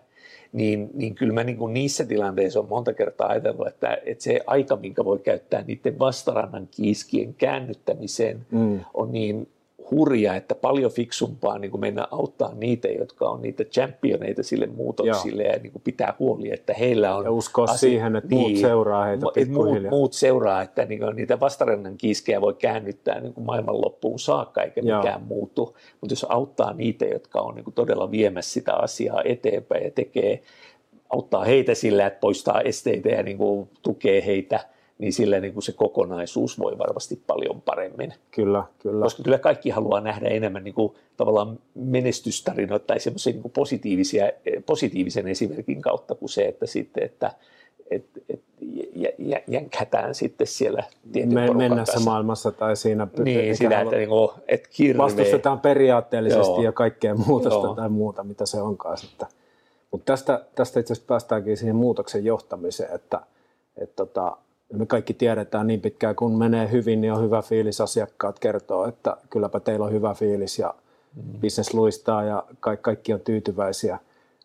niin, 0.52 0.90
niin 0.94 1.14
kyllä 1.14 1.32
mä 1.32 1.44
niin 1.44 1.58
kuin 1.58 1.74
niissä 1.74 2.04
tilanteissa 2.04 2.60
on 2.60 2.68
monta 2.68 2.92
kertaa 2.92 3.28
ajatellut, 3.28 3.66
että, 3.66 3.98
että 4.06 4.24
se 4.24 4.40
aika, 4.46 4.76
minkä 4.76 5.04
voi 5.04 5.18
käyttää 5.18 5.62
niiden 5.62 5.98
vastarannan 5.98 6.68
kiiskien 6.70 7.34
käännyttämiseen, 7.34 8.46
mm. 8.50 8.80
on 8.94 9.12
niin 9.12 9.48
hurja, 9.90 10.34
että 10.34 10.54
paljon 10.54 10.90
fiksumpaa 10.90 11.58
niin 11.58 11.70
kuin 11.70 11.80
mennä 11.80 12.08
auttaa 12.10 12.54
niitä, 12.54 12.88
jotka 12.88 13.28
on 13.28 13.42
niitä 13.42 13.64
championeita 13.64 14.42
sille 14.42 14.66
muutoksille 14.66 15.42
Joo. 15.42 15.52
ja 15.52 15.58
niin 15.58 15.72
kuin 15.72 15.82
pitää 15.82 16.14
huoli, 16.18 16.52
että 16.52 16.74
heillä 16.74 17.16
on... 17.16 17.24
Ja 17.24 17.30
uskoa 17.30 17.64
asia, 17.64 17.76
siihen, 17.76 18.16
että 18.16 18.34
muut 18.34 18.48
niin, 18.48 18.60
seuraa 18.60 19.04
heitä 19.04 19.26
muut, 19.48 19.82
muut 19.90 20.12
seuraa, 20.12 20.62
että 20.62 20.84
niin 20.84 21.00
kuin 21.00 21.16
niitä 21.16 21.40
vastarannan 21.40 21.96
kiiskejä 21.96 22.40
voi 22.40 22.54
käännyttää 22.54 23.20
niin 23.20 23.34
kuin 23.34 23.46
maailman 23.46 23.80
loppuun 23.80 24.18
saakka 24.18 24.62
eikä 24.62 24.80
Joo. 24.84 24.98
mikään 24.98 25.22
muutu. 25.22 25.76
Mutta 26.00 26.12
jos 26.12 26.26
auttaa 26.28 26.72
niitä, 26.72 27.04
jotka 27.04 27.40
on 27.40 27.54
niin 27.54 27.64
kuin 27.64 27.74
todella 27.74 28.10
viemässä 28.10 28.52
sitä 28.52 28.74
asiaa 28.74 29.22
eteenpäin 29.24 29.84
ja 29.84 29.90
tekee, 29.90 30.42
auttaa 31.10 31.44
heitä 31.44 31.74
sillä, 31.74 32.06
että 32.06 32.20
poistaa 32.20 32.60
esteitä 32.60 33.08
ja 33.08 33.22
niin 33.22 33.38
kuin 33.38 33.68
tukee 33.82 34.26
heitä– 34.26 34.60
niin 34.98 35.12
sillä 35.12 35.40
niin 35.40 35.52
kuin 35.52 35.62
se 35.62 35.72
kokonaisuus 35.72 36.58
voi 36.58 36.78
varmasti 36.78 37.22
paljon 37.26 37.62
paremmin. 37.62 38.14
Kyllä, 38.30 38.64
kyllä. 38.78 39.02
Koska 39.02 39.22
kyllä 39.22 39.38
kaikki 39.38 39.70
haluaa 39.70 40.00
nähdä 40.00 40.28
enemmän 40.28 40.64
niin 40.64 40.74
kuin, 40.74 40.94
tavallaan 41.16 41.58
menestystarinoita 41.74 42.86
tai 42.86 43.00
semmoisia 43.00 43.32
niin 43.32 43.50
positiivisia, 43.54 44.30
positiivisen 44.66 45.28
esimerkin 45.28 45.82
kautta 45.82 46.14
kuin 46.14 46.28
se, 46.28 46.44
että 46.44 46.66
sitten, 46.66 47.04
että 47.04 47.32
et, 47.90 48.04
et, 48.28 48.40
jänkätään 49.46 50.14
sitten 50.14 50.46
siellä 50.46 50.84
tietyn 51.12 51.34
Me, 51.34 51.54
Mennässä 51.54 51.92
kanssa. 51.92 52.10
maailmassa 52.10 52.52
tai 52.52 52.76
siinä. 52.76 53.08
Niin, 53.18 53.56
sitä, 53.56 53.80
että, 53.80 53.96
niin 53.96 54.08
kuin, 54.08 54.30
että 54.48 54.68
hirveä. 54.78 54.98
Vastustetaan 54.98 55.60
periaatteellisesti 55.60 56.52
Joo. 56.52 56.62
ja 56.62 56.72
kaikkea 56.72 57.14
muutosta 57.14 57.66
Joo. 57.66 57.74
tai 57.74 57.88
muuta, 57.88 58.24
mitä 58.24 58.46
se 58.46 58.62
onkaan 58.62 58.98
sitten. 58.98 59.28
Mutta 59.90 60.12
tästä, 60.12 60.44
tästä 60.54 60.80
itse 60.80 60.92
asiassa 60.92 61.08
päästäänkin 61.08 61.56
siihen 61.56 61.76
muutoksen 61.76 62.24
johtamiseen, 62.24 62.94
että, 62.94 63.20
että 63.76 63.96
tota, 63.96 64.36
me 64.72 64.86
kaikki 64.86 65.14
tiedetään 65.14 65.66
niin 65.66 65.80
pitkään, 65.80 66.16
kun 66.16 66.38
menee 66.38 66.70
hyvin, 66.70 67.00
niin 67.00 67.12
on 67.12 67.22
hyvä 67.22 67.42
fiilis. 67.42 67.80
Asiakkaat 67.80 68.38
kertoo, 68.38 68.88
että 68.88 69.16
kylläpä 69.30 69.60
teillä 69.60 69.86
on 69.86 69.92
hyvä 69.92 70.14
fiilis 70.14 70.58
ja 70.58 70.74
mm. 71.16 71.40
business 71.40 71.74
luistaa 71.74 72.24
ja 72.24 72.44
kaikki, 72.60 72.82
kaikki 72.82 73.12
on 73.12 73.20
tyytyväisiä. 73.20 73.98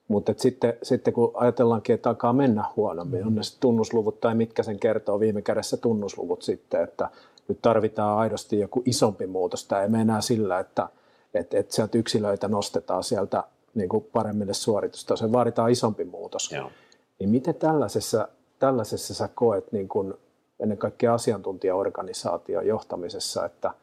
Mutta 0.07 0.33
sitten, 0.37 0.73
sitten 0.83 1.13
kun 1.13 1.31
ajatellaankin, 1.33 1.93
että 1.93 2.09
alkaa 2.09 2.33
mennä 2.33 2.63
huonommin, 2.75 3.21
mm. 3.21 3.27
on 3.27 3.35
ne 3.35 3.41
tunnusluvut 3.59 4.19
tai 4.19 4.35
mitkä 4.35 4.63
sen 4.63 4.79
kertoo 4.79 5.19
viime 5.19 5.41
kädessä 5.41 5.77
tunnusluvut 5.77 6.41
sitten, 6.41 6.83
että 6.83 7.09
nyt 7.47 7.61
tarvitaan 7.61 8.17
aidosti 8.17 8.59
joku 8.59 8.81
isompi 8.85 9.27
muutos. 9.27 9.65
Tämä 9.65 9.81
ei 9.81 9.89
mene 9.89 10.01
enää 10.01 10.21
sillä, 10.21 10.59
että, 10.59 10.87
että, 11.33 11.57
että 11.57 11.75
sieltä 11.75 11.97
yksilöitä 11.97 12.47
nostetaan 12.47 13.03
sieltä 13.03 13.43
niin 13.75 13.89
kuin 13.89 14.05
paremmille 14.13 14.53
Se 14.53 15.31
Vaaditaan 15.31 15.71
isompi 15.71 16.05
muutos. 16.05 16.51
Joo. 16.51 16.71
Niin 17.19 17.29
miten 17.29 17.55
tällaisessa 17.55 18.27
tällaisessa 18.61 19.13
sä 19.13 19.29
koet 19.35 19.71
niin 19.71 19.87
kuin 19.87 20.13
ennen 20.59 20.77
kaikkea 20.77 21.13
asiantuntijaorganisaation 21.13 22.67
johtamisessa, 22.67 23.45
että, 23.45 23.73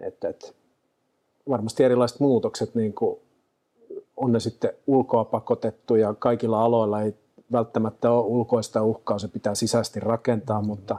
että, 0.00 0.28
että 0.28 0.46
varmasti 1.48 1.84
erilaiset 1.84 2.20
muutokset 2.20 2.74
niin 2.74 2.94
kuin 2.94 3.20
on 4.16 4.32
ne 4.32 4.40
sitten 4.40 4.72
ulkoa 4.86 5.24
pakotettu 5.24 5.96
ja 5.96 6.14
kaikilla 6.14 6.62
aloilla 6.62 7.02
ei 7.02 7.14
välttämättä 7.52 8.10
ole 8.10 8.24
ulkoista 8.24 8.82
uhkaa, 8.82 9.18
se 9.18 9.28
pitää 9.28 9.54
sisäisesti 9.54 10.00
rakentaa, 10.00 10.62
mutta 10.62 10.98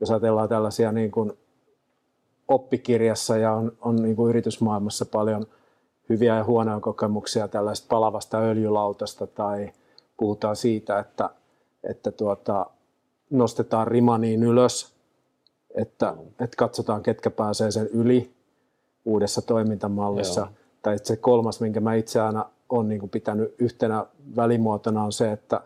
jos 0.00 0.10
ajatellaan 0.10 0.48
tällaisia 0.48 0.92
niin 0.92 1.10
kuin 1.10 1.32
oppikirjassa 2.48 3.36
ja 3.36 3.52
on, 3.52 3.72
on 3.80 3.96
niin 3.96 4.16
kuin 4.16 4.30
yritysmaailmassa 4.30 5.06
paljon 5.06 5.46
hyviä 6.08 6.36
ja 6.36 6.44
huonoja 6.44 6.80
kokemuksia 6.80 7.48
tällaista 7.48 7.86
palavasta 7.88 8.38
öljylautasta 8.38 9.26
tai 9.26 9.72
puhutaan 10.16 10.56
siitä, 10.56 10.98
että 10.98 11.30
että 11.84 12.10
tuota, 12.10 12.66
nostetaan 13.30 13.86
rima 13.86 14.18
niin 14.18 14.42
ylös, 14.42 14.94
että, 15.74 16.14
että 16.40 16.56
katsotaan, 16.56 17.02
ketkä 17.02 17.30
pääsee 17.30 17.70
sen 17.70 17.86
yli 17.86 18.32
uudessa 19.04 19.42
toimintamallissa. 19.42 20.40
Joo. 20.40 20.50
tai 20.82 20.98
se 21.02 21.16
kolmas, 21.16 21.60
minkä 21.60 21.80
mä 21.80 21.94
itse 21.94 22.20
aina 22.20 22.50
olen 22.68 22.88
niin 22.88 23.00
kuin 23.00 23.10
pitänyt 23.10 23.54
yhtenä 23.58 24.06
välimuotona 24.36 25.04
on 25.04 25.12
se, 25.12 25.32
että, 25.32 25.60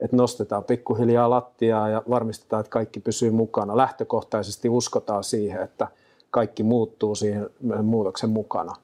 että 0.00 0.16
nostetaan 0.16 0.64
pikkuhiljaa 0.64 1.30
lattiaa 1.30 1.88
ja 1.88 2.02
varmistetaan, 2.10 2.60
että 2.60 2.70
kaikki 2.70 3.00
pysyy 3.00 3.30
mukana. 3.30 3.76
Lähtökohtaisesti 3.76 4.68
uskotaan 4.68 5.24
siihen, 5.24 5.62
että 5.62 5.88
kaikki 6.30 6.62
muuttuu 6.62 7.14
siihen 7.14 7.50
muutoksen 7.82 8.30
mukana. 8.30 8.74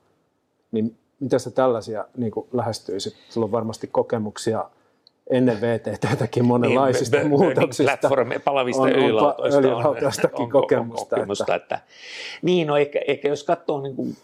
Niin 0.73 0.99
miten 1.21 1.41
sä 1.41 1.51
tällaisia 1.51 2.05
niin 2.17 2.33
kuin 2.33 2.49
lähestyisit? 2.53 3.15
Sulla 3.31 3.45
on 3.45 3.53
varmasti 3.53 3.87
kokemuksia 3.87 4.71
ennen 5.31 5.61
VTTtäkin 5.61 6.45
monenlaisista 6.45 7.17
niin, 7.17 7.29
muutoksista. 7.29 7.83
Platform, 7.83 8.31
palavista 8.45 8.83
on, 8.83 8.89
öljylautoista, 8.89 9.59
öljylautoistakin 9.59 10.41
on, 10.45 10.51
kokemusta. 10.51 11.17
kokemusta 11.17 11.55
että. 11.55 11.75
Että, 11.75 11.89
niin, 12.43 12.67
no 12.67 12.77
ehkä, 12.77 13.01
ehkä 13.09 13.29
jos 13.29 13.45
katsoo 13.45 13.81
niin 13.81 13.97
kuin 13.97 14.17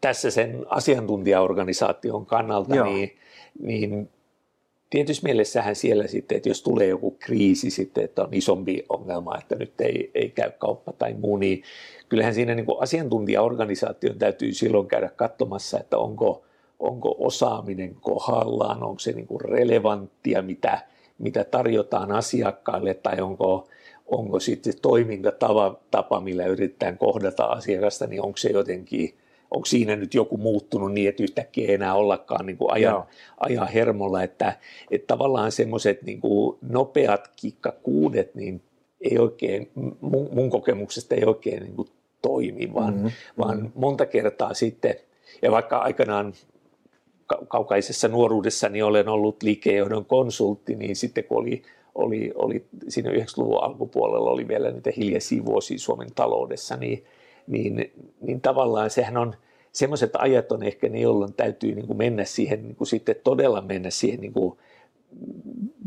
tässä 0.00 0.30
sen 0.30 0.66
asiantuntijaorganisaation 0.68 2.26
kannalta, 2.26 2.76
Joo. 2.76 2.86
niin, 2.86 3.16
niin 3.62 4.10
tietysti 4.90 5.24
mielessähän 5.24 5.76
siellä 5.76 6.06
sitten, 6.06 6.36
että 6.36 6.48
jos 6.48 6.62
tulee 6.62 6.86
joku 6.86 7.10
kriisi 7.10 7.70
sitten, 7.70 8.04
että 8.04 8.22
on 8.22 8.28
isompi 8.32 8.84
ongelma, 8.88 9.38
että 9.38 9.54
nyt 9.54 9.80
ei, 9.80 10.10
ei 10.14 10.30
käy 10.30 10.50
kauppa 10.58 10.92
tai 10.92 11.14
muu, 11.14 11.36
niin 11.36 11.62
kyllähän 12.08 12.34
siinä 12.34 12.54
niin 12.54 12.66
kuin 12.66 12.82
asiantuntijaorganisaation 12.82 14.18
täytyy 14.18 14.52
silloin 14.52 14.88
käydä 14.88 15.08
katsomassa, 15.16 15.80
että 15.80 15.98
onko, 15.98 16.44
onko 16.82 17.16
osaaminen 17.18 17.94
kohdallaan, 18.00 18.82
onko 18.82 18.98
se 18.98 19.12
niin 19.12 19.26
kuin 19.26 19.40
relevanttia, 19.40 20.42
mitä, 20.42 20.80
mitä 21.18 21.44
tarjotaan 21.44 22.12
asiakkaille 22.12 22.94
tai 22.94 23.20
onko, 23.20 23.68
onko 24.06 24.40
sitten 24.40 24.72
toimintatapa, 24.82 25.80
tapa, 25.90 26.20
millä 26.20 26.46
yritetään 26.46 26.98
kohdata 26.98 27.44
asiakasta, 27.44 28.06
niin 28.06 28.22
onko 28.22 28.36
se 28.36 28.48
jotenkin 28.48 29.14
onko 29.50 29.66
siinä 29.66 29.96
nyt 29.96 30.14
joku 30.14 30.36
muuttunut 30.36 30.92
niin, 30.92 31.08
että 31.08 31.22
yhtäkkiä 31.22 31.68
ei 31.68 31.74
enää 31.74 31.94
ollakaan 31.94 32.46
niin 32.46 32.56
kuin 32.56 32.72
ajan, 32.72 33.04
ajan 33.40 33.68
hermolla, 33.68 34.22
että, 34.22 34.58
että 34.90 35.06
tavallaan 35.06 35.52
semmoiset 35.52 36.02
niin 36.02 36.20
nopeat 36.62 37.30
kikkakuudet, 37.36 38.34
niin 38.34 38.62
ei 39.00 39.18
oikein, 39.18 39.70
mun, 40.00 40.28
mun 40.32 40.50
kokemuksesta 40.50 41.14
ei 41.14 41.24
oikein 41.24 41.62
niin 41.62 41.76
kuin 41.76 41.88
toimi, 42.22 42.74
vaan, 42.74 42.94
mm-hmm. 42.94 43.10
vaan 43.38 43.72
monta 43.74 44.06
kertaa 44.06 44.54
sitten, 44.54 44.94
ja 45.42 45.50
vaikka 45.50 45.78
aikanaan 45.78 46.32
kaukaisessa 47.48 48.08
nuoruudessani 48.08 48.82
olen 48.82 49.08
ollut 49.08 49.42
liikejohdon 49.42 50.04
konsultti, 50.04 50.74
niin 50.76 50.96
sitten 50.96 51.24
kun 51.24 51.38
oli, 51.38 51.62
oli, 51.94 52.32
oli 52.34 52.64
siinä 52.88 53.10
90-luvun 53.10 53.62
alkupuolella 53.62 54.30
oli 54.30 54.48
vielä 54.48 54.70
niitä 54.70 54.90
hiljaisia 54.96 55.44
vuosia 55.44 55.78
Suomen 55.78 56.08
taloudessa, 56.14 56.76
niin, 56.76 57.04
niin, 57.46 57.92
niin 58.20 58.40
tavallaan 58.40 58.90
sehän 58.90 59.16
on, 59.16 59.34
semmoiset 59.72 60.10
ajat 60.18 60.52
on 60.52 60.62
ehkä 60.62 60.88
ne, 60.88 61.00
jolloin 61.00 61.34
täytyy 61.34 61.74
niin 61.74 61.86
kuin 61.86 61.96
mennä 61.96 62.24
siihen, 62.24 62.62
niin 62.62 62.76
kuin 62.76 62.88
sitten 62.88 63.16
todella 63.24 63.60
mennä 63.60 63.90
siihen 63.90 64.20
niin 64.20 64.32
kuin 64.32 64.58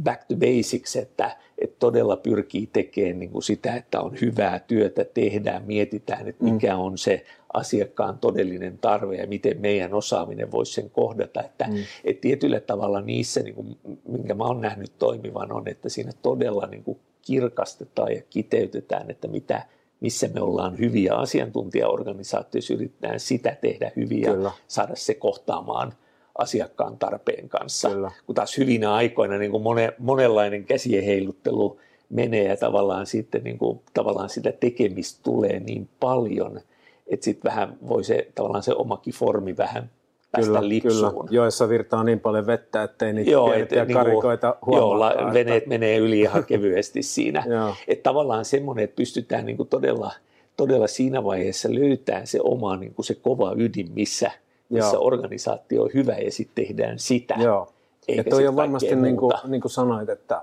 back 0.03 0.23
to 0.27 0.35
basics, 0.35 0.95
että, 0.95 1.37
että 1.57 1.75
todella 1.79 2.17
pyrkii 2.17 2.69
tekemään 2.73 3.19
niin 3.19 3.29
kuin 3.29 3.43
sitä, 3.43 3.75
että 3.75 4.01
on 4.01 4.17
hyvää 4.21 4.59
työtä, 4.59 5.05
tehdään, 5.05 5.63
mietitään, 5.65 6.27
että 6.27 6.43
mikä 6.43 6.73
mm. 6.73 6.79
on 6.79 6.97
se 6.97 7.25
asiakkaan 7.53 8.17
todellinen 8.17 8.77
tarve 8.77 9.15
ja 9.15 9.27
miten 9.27 9.61
meidän 9.61 9.93
osaaminen 9.93 10.51
voisi 10.51 10.73
sen 10.73 10.89
kohdata. 10.89 11.43
Että, 11.43 11.67
mm. 11.67 11.75
että 12.03 12.21
tietyllä 12.21 12.59
tavalla 12.59 13.01
niissä, 13.01 13.41
niin 13.41 13.55
kuin, 13.55 13.77
minkä 14.07 14.33
mä 14.33 14.43
oon 14.43 14.61
nähnyt 14.61 14.91
toimivan, 14.99 15.51
on, 15.51 15.67
että 15.67 15.89
siinä 15.89 16.11
todella 16.21 16.67
niin 16.67 16.83
kuin 16.83 16.99
kirkastetaan 17.21 18.11
ja 18.11 18.21
kiteytetään, 18.29 19.11
että 19.11 19.27
mitä, 19.27 19.65
missä 19.99 20.27
me 20.33 20.41
ollaan 20.41 20.79
hyviä 20.79 21.13
asiantuntijaorganisaatioissa, 21.13 22.73
yritetään 22.73 23.19
sitä 23.19 23.57
tehdä 23.61 23.91
hyviä 23.95 24.31
ja 24.31 24.51
saada 24.67 24.95
se 24.95 25.13
kohtaamaan 25.13 25.93
asiakkaan 26.37 26.97
tarpeen 26.97 27.49
kanssa. 27.49 27.89
Kyllä. 27.89 28.11
Kun 28.25 28.35
taas 28.35 28.57
hyvinä 28.57 28.93
aikoina 28.93 29.37
niin 29.37 29.51
kuin 29.51 29.63
mone, 29.63 29.93
monenlainen 29.97 30.65
käsien 30.65 31.03
heiluttelu 31.03 31.79
menee 32.09 32.43
ja 32.43 32.57
tavallaan, 32.57 33.05
sitten, 33.05 33.43
niin 33.43 33.57
kuin, 33.57 33.79
tavallaan 33.93 34.29
sitä 34.29 34.51
tekemistä 34.51 35.19
tulee 35.23 35.59
niin 35.59 35.89
paljon, 35.99 36.61
että 37.07 37.23
sitten 37.23 37.51
vähän 37.51 37.77
voi 37.87 38.03
se, 38.03 38.27
tavallaan 38.35 38.63
se 38.63 38.73
omakin 38.73 39.13
formi 39.13 39.57
vähän 39.57 39.89
kyllä, 40.35 40.69
lipsuun. 40.69 41.11
Kyllä. 41.11 41.27
Joessa 41.31 41.69
virtaa 41.69 42.03
niin 42.03 42.19
paljon 42.19 42.47
vettä, 42.47 42.83
ettei 42.83 43.13
niitä 43.13 43.31
joo, 43.31 43.53
et, 43.53 43.71
ja 43.71 43.85
niin 43.85 43.97
karikoita 43.97 44.55
huomaa. 44.65 45.13
Joo, 45.13 45.33
veneet 45.33 45.57
että... 45.57 45.69
menee 45.69 45.97
yli 45.97 46.19
ihan 46.19 46.45
kevyesti 46.45 47.03
siinä. 47.03 47.43
että 47.87 48.03
tavallaan 48.03 48.45
semmoinen, 48.45 48.83
että 48.83 48.95
pystytään 48.95 49.45
niin 49.45 49.57
kuin 49.57 49.69
todella, 49.69 50.11
todella 50.57 50.87
siinä 50.87 51.23
vaiheessa 51.23 51.69
löytää 51.73 52.25
se 52.25 52.39
oma 52.43 52.77
niin 52.77 52.93
kuin 52.93 53.05
se 53.05 53.15
kova 53.15 53.53
ydin, 53.57 53.91
missä, 53.93 54.31
missä 54.69 54.99
organisaatio 54.99 55.83
on 55.83 55.89
hyvä 55.93 56.13
ja 56.13 56.31
sitten 56.31 56.65
tehdään 56.65 56.99
sitä. 56.99 57.35
Joo. 57.37 57.73
ja 58.07 58.23
toi 58.23 58.47
on 58.47 58.55
varmasti 58.55 58.95
niin 58.95 59.17
kuin, 59.17 59.33
niin 59.47 59.61
kuin 59.61 59.71
sanoit, 59.71 60.09
että 60.09 60.41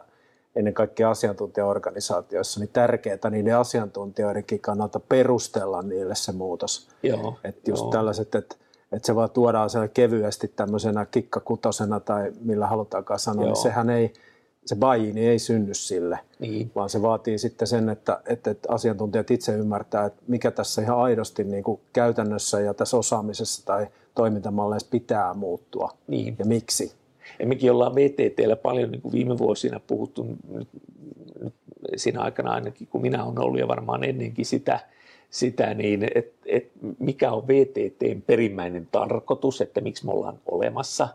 ennen 0.56 0.74
kaikkea 0.74 1.10
asiantuntijaorganisaatioissa, 1.10 2.60
niin 2.60 2.70
tärkeää 2.72 3.30
niiden 3.30 3.56
asiantuntijoidenkin 3.56 4.60
kannalta 4.60 5.00
perustella 5.00 5.82
niille 5.82 6.14
se 6.14 6.32
muutos. 6.32 6.88
Joo, 7.02 7.38
että 7.44 7.70
just 7.70 7.82
joo. 7.82 7.90
tällaiset, 7.90 8.34
että 8.34 8.56
että 8.92 9.06
se 9.06 9.14
vaan 9.14 9.30
tuodaan 9.30 9.70
siellä 9.70 9.88
kevyesti 9.88 10.48
tämmöisenä 10.48 11.06
kikkakutosena 11.06 12.00
tai 12.00 12.32
millä 12.40 12.66
halutaankaan 12.66 13.18
sanoa, 13.18 13.36
niin 13.36 13.48
Joo. 13.48 13.54
niin 13.54 13.62
sehän 13.62 13.90
ei, 13.90 14.12
se 14.66 14.76
bajiini 14.76 15.26
ei 15.28 15.38
synny 15.38 15.74
sille, 15.74 16.18
niin. 16.38 16.70
vaan 16.74 16.90
se 16.90 17.02
vaatii 17.02 17.38
sitten 17.38 17.68
sen, 17.68 17.88
että, 17.88 18.20
että, 18.26 18.50
että 18.50 18.72
asiantuntijat 18.72 19.30
itse 19.30 19.56
ymmärtää, 19.56 20.04
että 20.04 20.22
mikä 20.26 20.50
tässä 20.50 20.82
ihan 20.82 20.98
aidosti 20.98 21.44
niin 21.44 21.64
kuin 21.64 21.80
käytännössä 21.92 22.60
ja 22.60 22.74
tässä 22.74 22.96
osaamisessa 22.96 23.66
tai 23.66 23.86
toimintamalleissa 24.14 24.88
pitää 24.90 25.34
muuttua 25.34 25.90
niin. 26.06 26.36
ja 26.38 26.44
miksi. 26.44 26.92
Ja 27.38 27.46
mekin 27.46 27.72
ollaan 27.72 27.94
VTTllä 27.94 28.56
paljon 28.56 28.90
niin 28.90 29.02
kuin 29.02 29.12
viime 29.12 29.38
vuosina 29.38 29.80
puhuttu, 29.86 30.22
nyt, 30.48 30.68
nyt 31.40 31.54
siinä 31.96 32.20
aikana 32.20 32.52
ainakin 32.52 32.88
kun 32.90 33.02
minä 33.02 33.24
olen 33.24 33.38
ollut 33.38 33.60
ja 33.60 33.68
varmaan 33.68 34.04
ennenkin 34.04 34.46
sitä, 34.46 34.80
sitä, 35.30 35.74
niin 35.74 36.08
et, 36.14 36.34
et 36.46 36.70
mikä 36.98 37.32
on 37.32 37.48
VTTn 37.48 38.22
perimmäinen 38.26 38.88
tarkoitus, 38.92 39.60
että 39.60 39.80
miksi 39.80 40.06
me 40.06 40.12
ollaan 40.12 40.38
olemassa. 40.46 41.08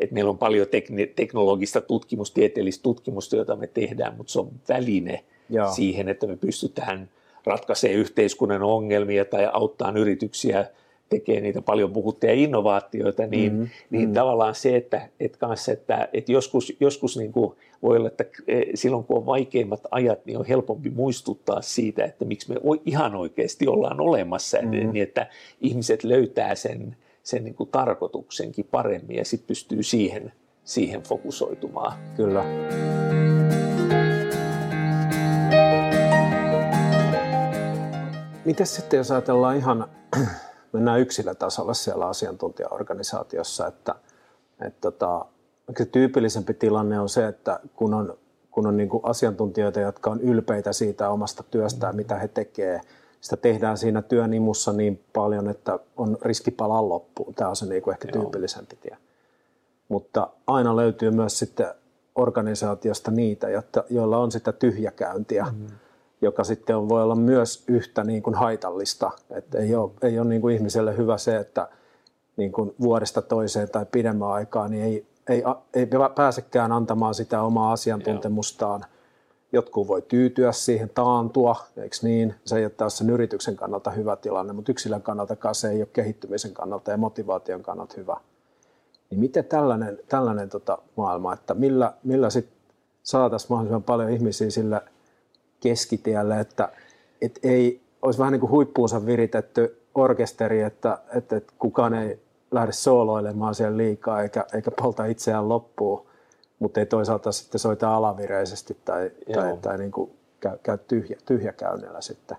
Et 0.00 0.10
meillä 0.10 0.30
on 0.30 0.38
paljon 0.38 0.66
tekn- 0.66 1.12
teknologista 1.16 1.80
tutkimusta, 1.80 2.34
tieteellistä 2.34 2.82
tutkimusta, 2.82 3.36
jota 3.36 3.56
me 3.56 3.66
tehdään, 3.66 4.16
mutta 4.16 4.32
se 4.32 4.40
on 4.40 4.50
väline 4.68 5.24
Joo. 5.50 5.72
siihen, 5.72 6.08
että 6.08 6.26
me 6.26 6.36
pystytään 6.36 7.08
ratkaisemaan 7.44 7.98
yhteiskunnan 7.98 8.62
ongelmia 8.62 9.24
tai 9.24 9.48
auttaa 9.52 9.92
yrityksiä 9.96 10.66
tekee 11.10 11.40
niitä 11.40 11.62
paljon 11.62 11.92
puhuttuja 11.92 12.32
innovaatioita, 12.32 13.26
niin, 13.26 13.52
mm-hmm. 13.52 13.68
niin 13.90 14.02
mm-hmm. 14.02 14.14
tavallaan 14.14 14.54
se, 14.54 14.76
että, 14.76 15.08
että, 15.20 15.38
kanssa, 15.38 15.72
että, 15.72 16.08
että 16.12 16.32
joskus, 16.32 16.76
joskus 16.80 17.16
niin 17.16 17.32
kuin 17.32 17.52
voi 17.82 17.96
olla, 17.96 18.08
että 18.08 18.24
e, 18.48 18.60
silloin 18.74 19.04
kun 19.04 19.16
on 19.18 19.26
vaikeimmat 19.26 19.80
ajat, 19.90 20.26
niin 20.26 20.38
on 20.38 20.44
helpompi 20.44 20.90
muistuttaa 20.90 21.62
siitä, 21.62 22.04
että 22.04 22.24
miksi 22.24 22.52
me 22.52 22.56
ihan 22.86 23.14
oikeasti 23.14 23.68
ollaan 23.68 24.00
olemassa, 24.00 24.58
mm-hmm. 24.62 24.92
niin 24.92 25.02
että 25.02 25.26
ihmiset 25.60 26.04
löytää 26.04 26.54
sen, 26.54 26.96
sen 27.22 27.44
niin 27.44 27.54
kuin 27.54 27.70
tarkoituksenkin 27.70 28.68
paremmin 28.70 29.16
ja 29.16 29.24
sitten 29.24 29.46
pystyy 29.46 29.82
siihen, 29.82 30.32
siihen 30.64 31.02
fokusoitumaan. 31.02 31.92
Kyllä. 32.16 32.44
Miten 38.44 38.66
sitten, 38.66 38.98
jos 38.98 39.10
ajatellaan 39.10 39.56
ihan 39.56 39.86
mennään 40.72 41.00
yksilötasolla 41.00 41.74
siellä 41.74 42.06
asiantuntijaorganisaatiossa, 42.06 43.66
että, 43.66 43.94
että 44.66 44.80
tota, 44.80 45.26
se 45.78 45.84
tyypillisempi 45.84 46.54
tilanne 46.54 47.00
on 47.00 47.08
se, 47.08 47.26
että 47.26 47.60
kun 47.76 47.94
on, 47.94 48.18
kun 48.50 48.66
on 48.66 48.76
niin 48.76 48.88
kuin 48.88 49.00
asiantuntijoita, 49.04 49.80
jotka 49.80 50.10
on 50.10 50.20
ylpeitä 50.20 50.72
siitä 50.72 51.10
omasta 51.10 51.42
työstään, 51.42 51.96
mitä 51.96 52.18
he 52.18 52.28
tekevät, 52.28 52.82
sitä 53.20 53.36
tehdään 53.36 53.78
siinä 53.78 54.02
työn 54.02 54.34
imussa 54.34 54.72
niin 54.72 55.04
paljon, 55.12 55.48
että 55.48 55.78
on 55.96 56.18
riski 56.22 56.50
palaa 56.50 56.88
loppuun. 56.88 57.34
Tämä 57.34 57.50
on 57.50 57.56
se 57.56 57.66
niin 57.66 57.82
kuin 57.82 57.92
ehkä 57.92 58.08
tyypillisempi 58.12 58.76
tie. 58.76 58.96
Mutta 59.88 60.28
aina 60.46 60.76
löytyy 60.76 61.10
myös 61.10 61.38
sitten 61.38 61.66
organisaatiosta 62.14 63.10
niitä, 63.10 63.46
joilla 63.90 64.18
on 64.18 64.32
sitä 64.32 64.52
tyhjäkäyntiä. 64.52 65.44
Mm-hmm 65.44 65.68
joka 66.22 66.44
sitten 66.44 66.76
on, 66.76 66.88
voi 66.88 67.02
olla 67.02 67.14
myös 67.14 67.64
yhtä 67.68 68.04
niin 68.04 68.22
kuin 68.22 68.34
haitallista. 68.34 69.10
Että 69.30 69.58
ei 69.58 69.74
ole, 69.74 69.90
ei 70.02 70.18
ole 70.18 70.28
niin 70.28 70.40
kuin 70.40 70.54
ihmiselle 70.54 70.96
hyvä 70.96 71.18
se, 71.18 71.36
että 71.36 71.68
niin 72.36 72.52
kuin 72.52 72.74
vuodesta 72.80 73.22
toiseen 73.22 73.70
tai 73.70 73.86
pidemmän 73.92 74.28
aikaa 74.28 74.68
niin 74.68 74.84
ei, 74.84 75.06
ei, 75.28 75.42
ei 75.74 75.88
pääsekään 76.14 76.72
antamaan 76.72 77.14
sitä 77.14 77.42
omaa 77.42 77.72
asiantuntemustaan. 77.72 78.84
Jotkut 79.52 79.88
voi 79.88 80.02
tyytyä 80.02 80.52
siihen, 80.52 80.90
taantua, 80.94 81.56
eikö 81.76 81.96
niin? 82.02 82.34
Se 82.44 82.56
ei 82.56 82.64
ole 82.64 82.70
taas 82.70 82.98
sen 82.98 83.10
yrityksen 83.10 83.56
kannalta 83.56 83.90
hyvä 83.90 84.16
tilanne, 84.16 84.52
mutta 84.52 84.72
yksilön 84.72 85.02
kannalta 85.02 85.54
se 85.54 85.70
ei 85.70 85.80
ole 85.80 85.88
kehittymisen 85.92 86.54
kannalta 86.54 86.90
ja 86.90 86.96
motivaation 86.96 87.62
kannalta 87.62 87.94
hyvä. 87.96 88.16
Niin 89.10 89.20
miten 89.20 89.44
tällainen, 89.44 89.98
tällainen 90.08 90.48
tota 90.48 90.78
maailma, 90.96 91.32
että 91.32 91.54
millä, 91.54 91.94
millä 92.04 92.30
sitten 92.30 92.56
saataisiin 93.02 93.52
mahdollisimman 93.52 93.82
paljon 93.82 94.10
ihmisiä 94.10 94.50
sille 94.50 94.80
keskitielle, 95.60 96.40
että, 96.40 96.68
että 97.22 97.40
ei 97.42 97.80
olisi 98.02 98.18
vähän 98.18 98.32
niin 98.32 98.40
kuin 98.40 98.50
huippuunsa 98.50 99.06
viritetty 99.06 99.82
orkesteri, 99.94 100.62
että, 100.62 100.98
että, 101.14 101.36
että 101.36 101.52
kukaan 101.58 101.94
ei 101.94 102.20
lähde 102.50 102.72
sooloilemaan 102.72 103.54
siellä 103.54 103.76
liikaa 103.76 104.22
eikä, 104.22 104.46
eikä 104.54 104.70
polta 104.70 105.04
itseään 105.04 105.48
loppuun, 105.48 106.06
mutta 106.60 106.80
ei 106.80 106.86
toisaalta 106.86 107.32
sitten 107.32 107.58
soita 107.58 107.96
alavireisesti 107.96 108.76
tai, 108.84 109.10
tai, 109.34 109.56
tai 109.62 109.78
niin 109.78 109.90
kuin 109.90 110.10
käy, 110.40 110.58
käy 110.62 110.78
tyhjä, 110.88 111.16
tyhjäkäynnillä 111.26 112.00
sitten. 112.00 112.36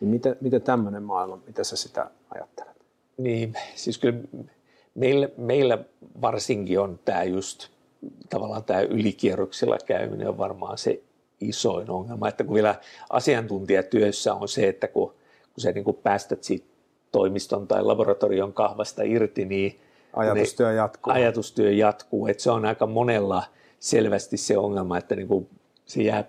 Niin 0.00 0.08
miten, 0.08 0.36
miten 0.40 0.62
tämmöinen 0.62 1.02
maailma, 1.02 1.38
miten 1.46 1.64
sä 1.64 1.76
sitä 1.76 2.10
ajattelet? 2.30 2.76
Niin, 3.16 3.54
siis 3.74 3.98
kyllä 3.98 4.18
meillä, 4.94 5.28
meillä 5.36 5.78
varsinkin 6.20 6.80
on 6.80 6.98
tämä 7.04 7.24
just 7.24 7.68
tavallaan 8.30 8.64
tämä 8.64 8.80
ylikierroksilla 8.80 9.78
käyminen 9.86 10.28
on 10.28 10.38
varmaan 10.38 10.78
se 10.78 11.02
isoin 11.40 11.90
ongelma, 11.90 12.28
että 12.28 12.44
kun 12.44 12.54
vielä 12.54 12.74
asiantuntijatyössä 13.10 14.34
on 14.34 14.48
se, 14.48 14.68
että 14.68 14.88
kun, 14.88 15.08
kun 15.54 15.62
sä 15.62 15.72
niin 15.72 15.84
kuin 15.84 15.96
päästät 16.02 16.44
siitä 16.44 16.66
toimiston 17.12 17.66
tai 17.66 17.82
laboratorion 17.82 18.52
kahvasta 18.52 19.02
irti, 19.02 19.44
niin 19.44 19.80
ajatustyö 20.16 20.72
jatkuu. 20.72 21.12
Ajatustyö 21.12 21.70
jatkuu, 21.70 22.26
että 22.26 22.42
se 22.42 22.50
on 22.50 22.64
aika 22.64 22.86
monella 22.86 23.42
selvästi 23.78 24.36
se 24.36 24.58
ongelma, 24.58 24.98
että 24.98 25.16
niin 25.16 25.28
kuin 25.28 25.48
se 25.86 26.02
jää 26.02 26.24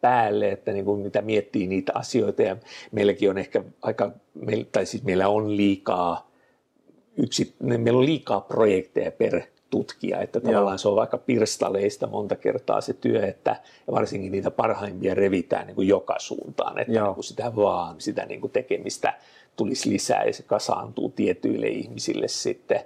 päälle, 0.00 0.48
että 0.50 0.72
niin 0.72 0.84
kuin 0.84 1.00
mitä 1.00 1.22
miettii 1.22 1.66
niitä 1.66 1.92
asioita. 1.94 2.42
Ja 2.42 2.56
meilläkin 2.92 3.30
on 3.30 3.38
ehkä 3.38 3.62
aika, 3.82 4.12
tai 4.72 4.86
siis 4.86 5.02
meillä 5.02 5.28
on 5.28 5.56
liikaa 5.56 6.30
yksi, 7.16 7.54
meillä 7.62 7.98
on 7.98 8.06
liikaa 8.06 8.40
projekteja 8.40 9.12
per 9.12 9.42
tutkija, 9.70 10.20
että 10.20 10.40
tavallaan 10.40 10.72
Joo. 10.72 10.78
se 10.78 10.88
on 10.88 10.96
vaikka 10.96 11.18
pirstaleista 11.18 12.06
monta 12.06 12.36
kertaa 12.36 12.80
se 12.80 12.92
työ, 12.92 13.26
että 13.26 13.56
varsinkin 13.90 14.32
niitä 14.32 14.50
parhaimpia 14.50 15.14
revitään 15.14 15.66
niin 15.66 15.74
kuin 15.74 15.88
joka 15.88 16.18
suuntaan, 16.18 16.78
että 16.78 16.92
niin 16.92 17.14
kuin 17.14 17.24
sitä 17.24 17.56
vaan 17.56 18.00
sitä 18.00 18.26
niin 18.26 18.40
kuin 18.40 18.52
tekemistä 18.52 19.14
tulisi 19.56 19.90
lisää 19.90 20.24
ja 20.24 20.32
se 20.32 20.42
kasaantuu 20.42 21.08
tietyille 21.08 21.68
ihmisille 21.68 22.28
sitten, 22.28 22.80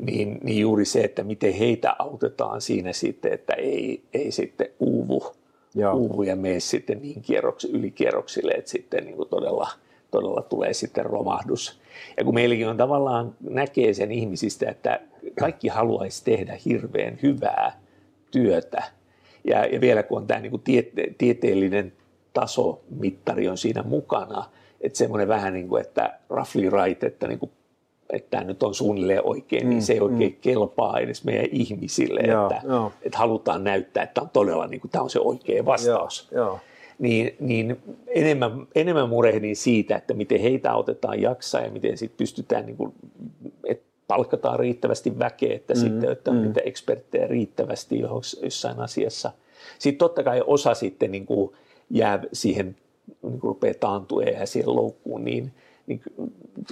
niin, 0.00 0.38
niin 0.42 0.60
juuri 0.60 0.84
se, 0.84 1.00
että 1.00 1.22
miten 1.22 1.52
heitä 1.52 1.96
autetaan 1.98 2.60
siinä 2.60 2.92
sitten, 2.92 3.32
että 3.32 3.52
ei, 3.52 4.02
ei 4.14 4.30
sitten 4.30 4.68
uuvu, 4.80 5.32
Joo. 5.74 5.94
uuvu 5.94 6.22
ja 6.22 6.36
mene 6.36 6.60
sitten 6.60 7.02
niin 7.02 7.22
kierroksi, 7.22 7.70
ylikierroksille, 7.72 8.52
että 8.52 8.70
sitten 8.70 9.04
niin 9.04 9.16
kuin 9.16 9.28
todella, 9.28 9.68
todella 10.10 10.42
tulee 10.42 10.72
sitten 10.72 11.06
romahdus. 11.06 11.80
Ja 12.16 12.24
kun 12.24 12.34
meilläkin 12.34 12.68
on 12.68 12.76
tavallaan 12.76 13.34
näkee 13.40 13.94
sen 13.94 14.12
ihmisistä, 14.12 14.70
että 14.70 15.00
kaikki 15.38 15.68
haluaisi 15.68 16.24
tehdä 16.24 16.58
hirveän 16.64 17.18
hyvää 17.22 17.80
työtä, 18.30 18.82
ja, 19.44 19.66
ja 19.66 19.80
vielä 19.80 20.02
kun 20.02 20.18
on 20.18 20.26
tämä 20.26 20.40
niin 20.40 20.50
kuin 20.50 20.62
tiete, 20.62 21.14
tieteellinen 21.18 21.92
tasomittari 22.32 23.48
on 23.48 23.58
siinä 23.58 23.82
mukana, 23.82 24.44
että 24.84 24.98
semmoinen 24.98 25.28
vähän 25.28 25.52
niin 25.52 25.68
kuin, 25.68 25.80
että 25.80 26.18
roughly 26.30 26.70
right, 26.70 27.04
että, 27.04 27.28
niin 27.28 27.38
kuin, 27.38 27.50
että 28.10 28.30
tämä 28.30 28.44
nyt 28.44 28.62
on 28.62 28.74
suunnilleen 28.74 29.20
oikein, 29.24 29.60
niin 29.60 29.68
mm, 29.68 29.70
niin 29.70 29.82
se 29.82 29.92
ei 29.92 30.00
oikein 30.00 30.32
mm. 30.32 30.38
kelpaa 30.40 30.98
edes 30.98 31.24
meidän 31.24 31.46
ihmisille, 31.52 32.20
joo, 32.20 32.50
että, 32.50 32.66
joo. 32.66 32.92
että 33.02 33.18
halutaan 33.18 33.64
näyttää, 33.64 34.02
että 34.02 34.20
on 34.20 34.30
todella 34.32 34.66
niin 34.66 34.80
kuin, 34.80 34.90
tämä 34.90 35.02
on 35.02 35.10
se 35.10 35.20
oikea 35.20 35.64
vastaus. 35.64 36.28
Joo, 36.32 36.44
joo. 36.44 36.60
Niin, 36.98 37.36
niin 37.40 37.76
enemmän, 38.06 38.66
enemmän 38.74 39.08
murehdin 39.08 39.56
siitä, 39.56 39.96
että 39.96 40.14
miten 40.14 40.40
heitä 40.40 40.72
autetaan 40.72 41.22
jaksaa 41.22 41.60
ja 41.60 41.70
miten 41.70 41.98
sitten 41.98 42.18
pystytään, 42.18 42.66
niin 42.66 42.76
kuin, 42.76 42.92
että 43.68 43.86
palkataan 44.08 44.58
riittävästi 44.58 45.18
väkeä, 45.18 45.54
että 45.54 45.74
mm, 45.74 45.80
sitten 45.80 46.12
että 46.12 46.30
on 46.30 46.36
mm. 46.36 46.42
niitä 46.42 46.60
eksperttejä 46.64 47.26
riittävästi 47.26 48.00
jossain 48.42 48.80
asiassa. 48.80 49.32
Sitten 49.78 49.98
totta 49.98 50.22
kai 50.22 50.42
osa 50.46 50.74
sitten 50.74 51.12
niin 51.12 51.26
kuin 51.26 51.52
jää 51.90 52.22
siihen 52.32 52.76
niin 53.22 53.40
kuin 53.40 53.48
rupeaa 53.48 53.74
taantua 53.80 54.22
ja 54.22 54.46
siihen 54.46 54.76
loukkuun, 54.76 55.24
niin, 55.24 55.52
niin 55.86 56.02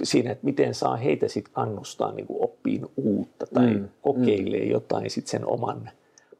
siinä, 0.03 0.31
että 0.31 0.45
miten 0.45 0.73
saa 0.73 0.95
heitä 0.95 1.27
sitten 1.27 1.53
kannustaa 1.53 2.11
niin 2.11 2.27
kuin 2.27 2.43
oppiin 2.43 2.85
uutta 2.97 3.45
tai 3.53 3.73
mm, 3.73 3.89
kokeilee 4.01 4.65
mm. 4.65 4.71
jotain 4.71 5.09
sitten 5.09 5.31
sen 5.31 5.47
oman, 5.47 5.89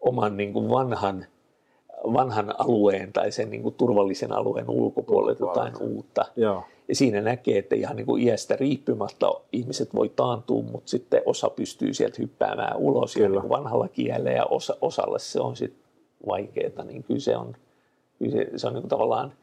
oman 0.02 0.38
niin 0.38 0.54
kuin 0.54 0.70
vanhan, 0.70 1.26
vanhan 2.14 2.54
alueen 2.58 3.14
tai 3.14 3.32
sen 3.32 3.52
niin 3.52 3.64
kuin 3.64 3.76
turvallisen 3.76 4.32
alueen 4.32 4.70
ulkopuolelle 4.70 5.38
jotain 5.40 5.74
uutta. 5.82 6.26
Joo. 6.36 6.64
Ja 6.88 6.96
siinä 6.96 7.22
näkee, 7.22 7.58
että 7.58 7.76
ihan 7.76 7.96
niin 7.96 8.06
kuin 8.06 8.24
iästä 8.24 8.56
riippumatta 8.56 9.34
ihmiset 9.52 9.96
voi 9.96 10.10
taantua, 10.10 10.62
mutta 10.62 10.90
sitten 10.90 11.22
osa 11.26 11.50
pystyy 11.50 11.94
sieltä 11.94 12.16
hyppäämään 12.20 12.78
ulos 12.78 13.14
kyllä. 13.14 13.36
ja 13.36 13.42
niin 13.42 13.50
vanhalla 13.50 13.88
kielellä 13.88 14.32
ja 14.32 14.46
osa, 14.46 14.78
osalle 14.82 15.20
se 15.20 15.42
on 15.42 15.56
sitten 15.56 15.84
vaikeaa, 16.28 16.84
niin 16.84 17.04
kyllä 17.04 17.20
se 17.20 17.38
on, 17.38 17.56
kyllä 18.20 18.32
se, 18.32 18.50
se 18.56 18.68
on 18.68 18.74
niin 18.74 18.82
kuin 18.82 18.90
tavallaan 18.90 19.34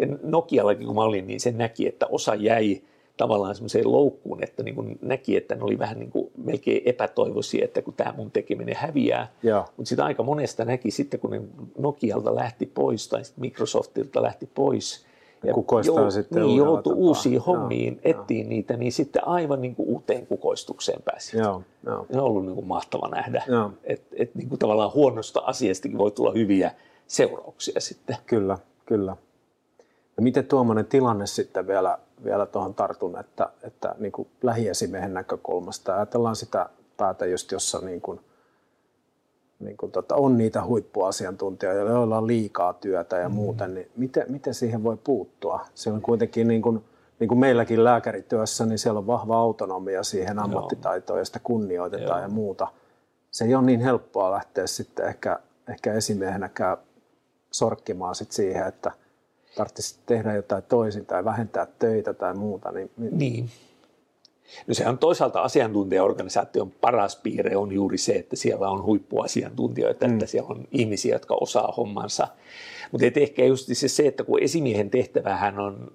ja 0.00 0.06
Nokiallakin 0.22 0.86
kun 0.86 0.96
mä 0.96 1.02
olin, 1.02 1.26
niin 1.26 1.40
se 1.40 1.52
näki, 1.52 1.88
että 1.88 2.06
osa 2.06 2.34
jäi 2.34 2.82
tavallaan 3.16 3.54
semmoiseen 3.54 3.92
loukkuun, 3.92 4.44
että 4.44 4.62
niin 4.62 4.74
kuin 4.74 4.98
näki, 5.02 5.36
että 5.36 5.54
ne 5.54 5.62
oli 5.62 5.78
vähän 5.78 5.98
niin 5.98 6.10
kuin 6.10 6.30
melkein 6.36 6.82
epätoivoisia, 6.84 7.64
että 7.64 7.82
kun 7.82 7.94
tämä 7.94 8.14
mun 8.16 8.30
tekeminen 8.30 8.76
häviää. 8.76 9.32
Mutta 9.76 9.88
sitten 9.88 10.06
aika 10.06 10.22
monesta 10.22 10.64
näki 10.64 10.90
sitten, 10.90 11.20
kun 11.20 11.30
ne 11.30 11.40
Nokialta 11.78 12.34
lähti 12.34 12.66
pois 12.66 13.08
tai 13.08 13.22
Microsoftilta 13.36 14.22
lähti 14.22 14.48
pois, 14.54 15.06
ja 15.44 15.54
kukoistaa 15.54 16.00
jou, 16.00 16.10
sitten 16.10 16.42
niin, 16.42 16.56
joutui 16.56 16.94
uusiin 16.94 17.40
hommiin, 17.40 18.00
joo, 18.04 18.20
etsiin 18.20 18.48
niitä, 18.48 18.76
niin 18.76 18.92
sitten 18.92 19.28
aivan 19.28 19.60
niin 19.60 19.74
kuin 19.74 19.88
uuteen 19.88 20.26
kukoistukseen 20.26 21.02
pääsi. 21.02 21.38
Joo, 21.38 21.62
joo. 21.86 22.06
Se 22.12 22.18
on 22.18 22.24
ollut 22.24 22.44
niin 22.44 22.54
kuin 22.54 22.66
mahtava 22.66 23.08
nähdä, 23.08 23.44
että 23.84 24.16
et 24.16 24.34
niin 24.34 24.48
kuin 24.48 24.58
tavallaan 24.58 24.94
huonosta 24.94 25.40
asiastakin 25.40 25.98
voi 25.98 26.10
tulla 26.10 26.32
hyviä 26.32 26.70
seurauksia 27.06 27.80
sitten. 27.80 28.16
Kyllä, 28.26 28.58
kyllä. 28.86 29.16
Ja 30.20 30.24
miten 30.24 30.46
tuommoinen 30.46 30.86
tilanne 30.86 31.26
sitten 31.26 31.66
vielä, 31.66 31.98
vielä 32.24 32.46
tuohon 32.46 32.74
tartun, 32.74 33.20
että, 33.20 33.48
että 33.62 33.94
niin 33.98 34.12
kuin 34.12 34.28
lähiesimiehen 34.42 35.14
näkökulmasta 35.14 35.96
ajatellaan 35.96 36.36
sitä 36.36 36.68
päätä 36.96 37.26
just, 37.26 37.52
jossa 37.52 37.78
niin 37.78 38.00
kuin, 38.00 38.20
niin 39.60 39.76
kuin 39.76 39.92
tota, 39.92 40.16
on 40.16 40.38
niitä 40.38 40.64
huippuasiantuntijoita, 40.64 41.80
joilla 41.80 42.18
on 42.18 42.26
liikaa 42.26 42.72
työtä 42.72 43.16
ja 43.16 43.28
mm. 43.28 43.34
muuten, 43.34 43.74
niin 43.74 43.90
miten, 43.96 44.24
miten 44.28 44.54
siihen 44.54 44.82
voi 44.82 44.96
puuttua? 45.04 45.66
Siellä 45.74 45.96
on 45.96 46.02
kuitenkin 46.02 46.48
niin 46.48 46.62
kuin, 46.62 46.84
niin 47.20 47.28
kuin 47.28 47.38
meilläkin 47.38 47.84
lääkärityössä, 47.84 48.66
niin 48.66 48.78
siellä 48.78 48.98
on 48.98 49.06
vahva 49.06 49.38
autonomia 49.38 50.02
siihen 50.02 50.38
ammattitaitoon 50.38 51.18
ja 51.18 51.24
sitä 51.24 51.40
kunnioitetaan 51.42 52.18
Joo. 52.18 52.28
ja 52.28 52.28
muuta. 52.28 52.68
Se 53.30 53.44
ei 53.44 53.54
ole 53.54 53.64
niin 53.64 53.80
helppoa 53.80 54.30
lähteä 54.30 54.66
sitten 54.66 55.06
ehkä, 55.06 55.38
ehkä 55.68 55.92
esimiehenäkään 55.92 56.76
sorkkimaan 57.50 58.14
sit 58.14 58.32
siihen, 58.32 58.66
että– 58.66 58.92
tarvitsisi 59.56 59.98
tehdä 60.06 60.34
jotain 60.34 60.62
toisin 60.62 61.06
tai 61.06 61.24
vähentää 61.24 61.66
töitä 61.78 62.12
tai 62.12 62.34
muuta. 62.34 62.72
Niin, 62.72 62.90
niin. 63.10 63.50
No 64.66 64.74
se 64.74 64.88
on 64.88 64.98
toisaalta 64.98 65.40
asiantuntijaorganisaation 65.40 66.70
paras 66.70 67.16
piirre 67.16 67.56
on 67.56 67.72
juuri 67.72 67.98
se, 67.98 68.12
että 68.12 68.36
siellä 68.36 68.68
on 68.68 68.84
huippuasiantuntijoita, 68.84 70.06
mm. 70.06 70.12
että 70.12 70.26
siellä 70.26 70.48
on 70.48 70.68
ihmisiä, 70.70 71.14
jotka 71.14 71.36
osaa 71.40 71.74
hommansa. 71.76 72.28
Mutta 72.92 73.06
ehkä 73.20 73.44
just 73.44 73.68
se, 73.72 73.88
se, 73.88 74.06
että 74.06 74.24
kun 74.24 74.42
esimiehen 74.42 74.90
tehtävähän 74.90 75.58
on 75.58 75.92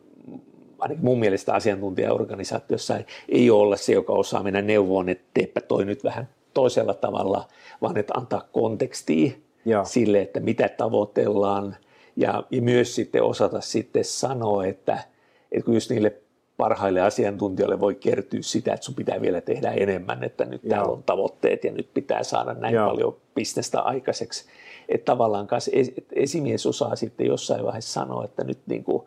ainakin 0.79 1.05
mun 1.05 1.19
mielestä 1.19 1.53
asiantuntijaorganisaatiossa 1.53 2.99
ei 3.29 3.49
ole 3.49 3.61
olla 3.61 3.77
se, 3.77 3.93
joka 3.93 4.13
osaa 4.13 4.43
mennä 4.43 4.61
neuvoon, 4.61 5.09
että 5.09 5.25
teepä 5.33 5.61
toi 5.61 5.85
nyt 5.85 6.03
vähän 6.03 6.29
toisella 6.53 6.93
tavalla, 6.93 7.47
vaan 7.81 7.97
että 7.97 8.13
antaa 8.17 8.47
kontekstia 8.51 9.31
Joo. 9.65 9.85
sille, 9.85 10.21
että 10.21 10.39
mitä 10.39 10.69
tavoitellaan, 10.69 11.75
ja, 12.15 12.43
ja 12.51 12.61
myös 12.61 12.95
sitten 12.95 13.23
osata 13.23 13.61
sitten 13.61 14.05
sanoa, 14.05 14.65
että, 14.65 15.03
että 15.51 15.65
kun 15.65 15.73
just 15.73 15.89
niille 15.89 16.15
parhaille 16.57 17.01
asiantuntijoille 17.01 17.79
voi 17.79 17.95
kertyä 17.95 18.39
sitä, 18.41 18.73
että 18.73 18.85
sun 18.85 18.95
pitää 18.95 19.21
vielä 19.21 19.41
tehdä 19.41 19.71
enemmän, 19.71 20.23
että 20.23 20.45
nyt 20.45 20.63
Joo. 20.63 20.69
täällä 20.69 20.91
on 20.91 21.03
tavoitteet 21.03 21.63
ja 21.63 21.71
nyt 21.71 21.89
pitää 21.93 22.23
saada 22.23 22.53
näin 22.53 22.75
Joo. 22.75 22.89
paljon 22.89 23.15
bisnestä 23.35 23.81
aikaiseksi. 23.81 24.45
Että 24.89 25.05
tavallaan 25.05 25.47
kanssa 25.47 25.71
esimies 26.11 26.65
osaa 26.65 26.95
sitten 26.95 27.27
jossain 27.27 27.65
vaiheessa 27.65 27.93
sanoa, 27.93 28.25
että 28.25 28.43
nyt 28.43 28.59
niin 28.67 28.83
kuin, 28.83 29.03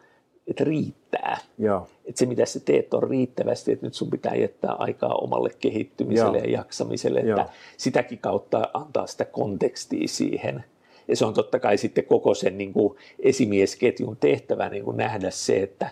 että 0.47 0.64
riittää. 0.64 1.38
Joo. 1.59 1.87
Että 2.07 2.18
se 2.18 2.27
mitä 2.27 2.47
sä 2.47 2.61
teet 2.61 2.94
on 2.94 3.03
riittävästi, 3.03 3.73
että 3.73 3.87
nyt 3.87 3.94
sun 3.94 4.11
pitää 4.11 4.35
jättää 4.35 4.73
aikaa 4.73 5.14
omalle 5.14 5.51
kehittymiselle 5.61 6.38
Joo. 6.38 6.47
ja 6.47 6.53
jaksamiselle, 6.53 7.18
että 7.18 7.31
Joo. 7.31 7.47
sitäkin 7.77 8.18
kautta 8.18 8.71
antaa 8.75 9.07
sitä 9.07 9.25
kontekstia 9.25 10.09
siihen– 10.09 10.64
ja 11.09 11.16
se 11.16 11.25
on 11.25 11.35
totta 11.35 11.59
kai 11.59 11.79
sitten 11.79 12.05
koko 12.05 12.35
sen 12.35 12.59
niin 12.59 12.73
kuin 12.73 12.99
esimiesketjun 13.18 14.16
tehtävä 14.16 14.68
niin 14.68 14.85
kuin 14.85 14.97
nähdä 14.97 15.31
se, 15.31 15.62
että 15.62 15.90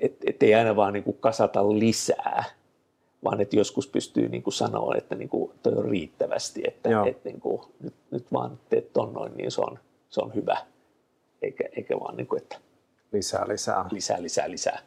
et, 0.00 0.16
et 0.26 0.42
ei 0.42 0.54
aina 0.54 0.76
vaan 0.76 0.92
niin 0.92 1.04
kuin 1.04 1.16
kasata 1.20 1.68
lisää, 1.78 2.44
vaan 3.24 3.40
että 3.40 3.56
joskus 3.56 3.88
pystyy 3.88 4.28
niin 4.28 4.42
kuin 4.42 4.54
sanoa, 4.54 4.94
että 4.94 5.14
niin 5.14 5.28
kuin 5.28 5.52
toi 5.62 5.72
on 5.72 5.84
riittävästi, 5.84 6.62
että 6.68 6.88
et 7.06 7.24
niin 7.24 7.40
kuin, 7.40 7.62
nyt, 7.80 7.94
nyt 8.10 8.32
vaan 8.32 8.58
teet 8.68 8.92
ton 8.92 9.12
noin, 9.12 9.32
niin 9.36 9.50
se 9.50 9.60
on, 9.60 9.78
se 10.10 10.20
on 10.20 10.34
hyvä, 10.34 10.56
eikä, 11.42 11.64
eikä 11.76 12.00
vaan 12.00 12.16
niin 12.16 12.26
kuin, 12.26 12.42
että 12.42 12.58
lisää, 13.12 13.48
lisää. 13.48 13.84
Lisää, 13.90 14.22
lisää, 14.22 14.50
lisää. 14.50 14.78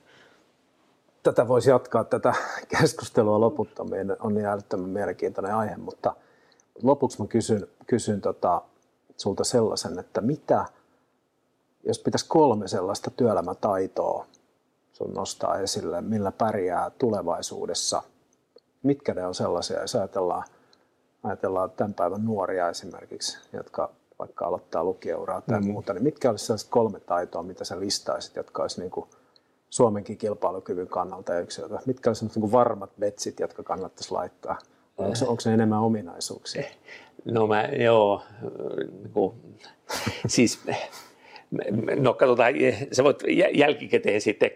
Tätä 1.23 1.47
voisi 1.47 1.69
jatkaa 1.69 2.03
tätä 2.03 2.33
keskustelua 2.79 3.39
loputtomiin, 3.39 4.15
on 4.19 4.33
niin 4.33 4.45
älyttömän 4.45 4.89
mielenkiintoinen 4.89 5.55
aihe, 5.55 5.77
mutta 5.77 6.15
lopuksi 6.83 7.21
mä 7.21 7.27
kysyn, 7.27 7.67
kysyn 7.87 8.21
tota, 8.21 8.61
sulta 9.21 9.43
sellaisen, 9.43 9.99
että 9.99 10.21
mitä, 10.21 10.65
jos 11.87 11.99
pitäisi 11.99 12.25
kolme 12.27 12.67
sellaista 12.67 13.11
työelämätaitoa 13.11 14.25
sun 14.93 15.13
nostaa 15.13 15.59
esille, 15.59 16.01
millä 16.01 16.31
pärjää 16.31 16.89
tulevaisuudessa 16.89 18.03
mitkä 18.83 19.13
ne 19.13 19.27
on 19.27 19.35
sellaisia, 19.35 19.81
jos 19.81 19.95
ajatellaan, 19.95 20.43
ajatellaan 21.23 21.71
tämän 21.71 21.93
päivän 21.93 22.25
nuoria 22.25 22.69
esimerkiksi, 22.69 23.37
jotka 23.53 23.89
vaikka 24.19 24.45
aloittaa 24.45 24.83
lukiouraa 24.83 25.41
tai 25.41 25.59
mm. 25.59 25.67
muuta, 25.67 25.93
niin 25.93 26.03
mitkä 26.03 26.29
olisi 26.29 26.45
sellaiset 26.45 26.69
kolme 26.69 26.99
taitoa, 26.99 27.43
mitä 27.43 27.65
sä 27.65 27.79
listaisit, 27.79 28.35
jotka 28.35 28.61
olisi 28.61 28.79
niin 28.79 28.91
kuin 28.91 29.09
Suomenkin 29.69 30.17
kilpailukyvyn 30.17 30.87
kannalta 30.87 31.39
yksilöitä? 31.39 31.79
Mitkä 31.85 32.09
olisi 32.09 32.25
niin 32.25 32.51
varmat 32.51 32.89
betsit, 32.99 33.39
jotka 33.39 33.63
kannattaisi 33.63 34.11
laittaa? 34.11 34.57
Onko, 34.97 35.17
onko 35.27 35.41
se 35.41 35.53
enemmän 35.53 35.79
ominaisuuksia? 35.79 36.63
No 37.25 37.47
mä, 37.47 37.63
joo, 37.63 38.21
niin 39.03 39.11
kuin, 39.13 39.35
siis 40.27 40.59
No 41.99 42.13
katsotaan, 42.13 42.53
sä 42.91 43.03
voit 43.03 43.23
jälkikäteen 43.53 44.21
sitten 44.21 44.51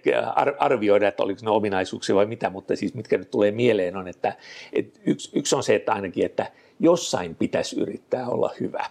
arvioida, 0.60 1.08
että 1.08 1.24
oliko 1.24 1.39
ne 1.43 1.52
ominaisuuksia 1.52 2.15
vai 2.15 2.26
mitä, 2.26 2.50
mutta 2.50 2.76
siis 2.76 2.93
mitkä 2.93 3.17
nyt 3.17 3.32
tulee 3.32 3.52
mieleen 3.52 3.98
on, 3.98 4.08
että, 4.08 4.34
että 4.74 5.00
yksi, 5.06 5.32
yksi 5.34 5.56
on 5.56 5.63
se, 5.63 5.76
että 5.76 5.93
ainakin, 5.93 6.26
että 6.26 6.52
jossain 6.80 7.36
pitäisi 7.36 7.80
yrittää 7.80 8.28
olla 8.28 8.54
hyvä. 8.60 8.86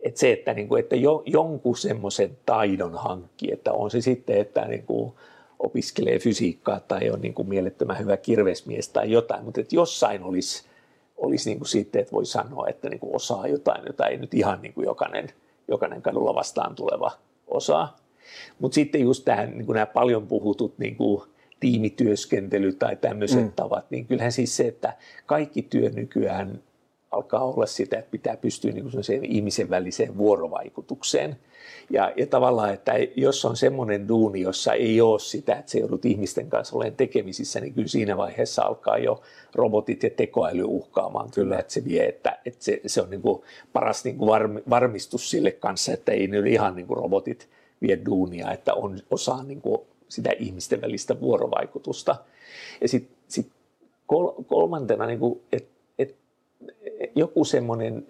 Että 0.00 0.20
se, 0.20 0.32
että, 0.32 0.54
niin 0.54 0.68
kuin, 0.68 0.80
että 0.80 0.96
jo, 0.96 1.22
jonkun 1.26 1.76
semmoisen 1.76 2.38
taidon 2.46 2.94
hankki, 2.94 3.52
että 3.52 3.72
on 3.72 3.90
se 3.90 4.00
sitten, 4.00 4.36
että 4.40 4.68
niin 4.68 4.86
kuin 4.86 5.12
opiskelee 5.58 6.18
fysiikkaa 6.18 6.80
tai 6.80 7.10
on 7.10 7.20
niin 7.20 7.34
kuin 7.34 7.48
mielettömän 7.48 7.98
hyvä 7.98 8.16
kirvesmies 8.16 8.88
tai 8.88 9.10
jotain, 9.10 9.44
mutta 9.44 9.60
että 9.60 9.76
jossain 9.76 10.22
olisi, 10.22 10.64
olisi 11.16 11.50
niin 11.50 11.58
kuin 11.58 11.68
sitten, 11.68 12.00
että 12.00 12.12
voi 12.12 12.26
sanoa, 12.26 12.68
että 12.68 12.88
niin 12.88 13.00
kuin 13.00 13.16
osaa 13.16 13.46
jotain, 13.46 13.82
jota 13.86 14.06
ei 14.06 14.16
nyt 14.16 14.34
ihan 14.34 14.62
niin 14.62 14.72
kuin 14.72 14.84
jokainen, 14.84 15.28
jokainen 15.68 16.02
kadulla 16.02 16.34
vastaan 16.34 16.74
tuleva 16.74 17.12
osaa. 17.46 17.96
Mutta 18.58 18.74
sitten 18.74 19.00
just 19.00 19.24
tähän, 19.24 19.50
niin 19.50 19.66
kuin 19.66 19.74
nämä 19.74 19.86
paljon 19.86 20.26
puhutut 20.26 20.78
niin 20.78 20.96
kuin 20.96 21.22
tiimityöskentely 21.60 22.72
tai 22.72 22.96
tämmöiset 22.96 23.44
mm. 23.44 23.52
tavat, 23.52 23.90
niin 23.90 24.06
kyllähän 24.06 24.32
siis 24.32 24.56
se, 24.56 24.68
että 24.68 24.96
kaikki 25.26 25.62
työ 25.62 25.90
nykyään 25.90 26.62
alkaa 27.10 27.44
olla 27.44 27.66
sitä, 27.66 27.98
että 27.98 28.10
pitää 28.10 28.36
pystyä 28.36 28.72
niin 28.72 28.90
kuin 28.90 29.24
ihmisen 29.24 29.70
väliseen 29.70 30.18
vuorovaikutukseen. 30.18 31.36
Ja, 31.90 32.12
ja 32.16 32.26
tavallaan, 32.26 32.74
että 32.74 32.92
jos 33.16 33.44
on 33.44 33.56
semmoinen 33.56 34.08
duuni, 34.08 34.40
jossa 34.40 34.72
ei 34.72 35.00
ole 35.00 35.18
sitä, 35.18 35.54
että 35.54 35.70
se 35.70 35.78
joudut 35.78 36.04
ihmisten 36.04 36.50
kanssa 36.50 36.76
olemaan 36.76 36.96
tekemisissä, 36.96 37.60
niin 37.60 37.74
kyllä 37.74 37.88
siinä 37.88 38.16
vaiheessa 38.16 38.62
alkaa 38.62 38.98
jo 38.98 39.22
robotit 39.54 40.02
ja 40.02 40.10
tekoäly 40.10 40.64
uhkaamaan 40.64 41.30
kyllä, 41.30 41.58
että 41.58 41.72
se 41.72 41.84
vie, 41.84 42.06
että, 42.06 42.38
että 42.44 42.64
se, 42.64 42.80
se 42.86 43.02
on 43.02 43.10
niin 43.10 43.22
kuin 43.22 43.42
paras 43.72 44.04
niin 44.04 44.18
kuin 44.18 44.62
varmistus 44.70 45.30
sille 45.30 45.50
kanssa, 45.50 45.92
että 45.92 46.12
ei 46.12 46.26
nyt 46.26 46.46
ihan 46.46 46.76
niin 46.76 46.86
kuin 46.86 46.96
robotit 46.96 47.48
vie 47.82 47.98
duunia, 48.06 48.52
että 48.52 48.74
on, 48.74 48.98
osaa 49.10 49.42
niin 49.42 49.60
kuin 49.60 49.80
sitä 50.08 50.30
ihmisten 50.38 50.80
välistä 50.80 51.20
vuorovaikutusta. 51.20 52.16
Ja 52.80 52.88
sitten 52.88 53.16
sit 53.28 53.50
kolmantena, 54.46 55.06
niin 55.06 55.18
kuin, 55.18 55.40
että 55.52 55.76
joku 57.14 57.44
semmoinen, 57.44 58.06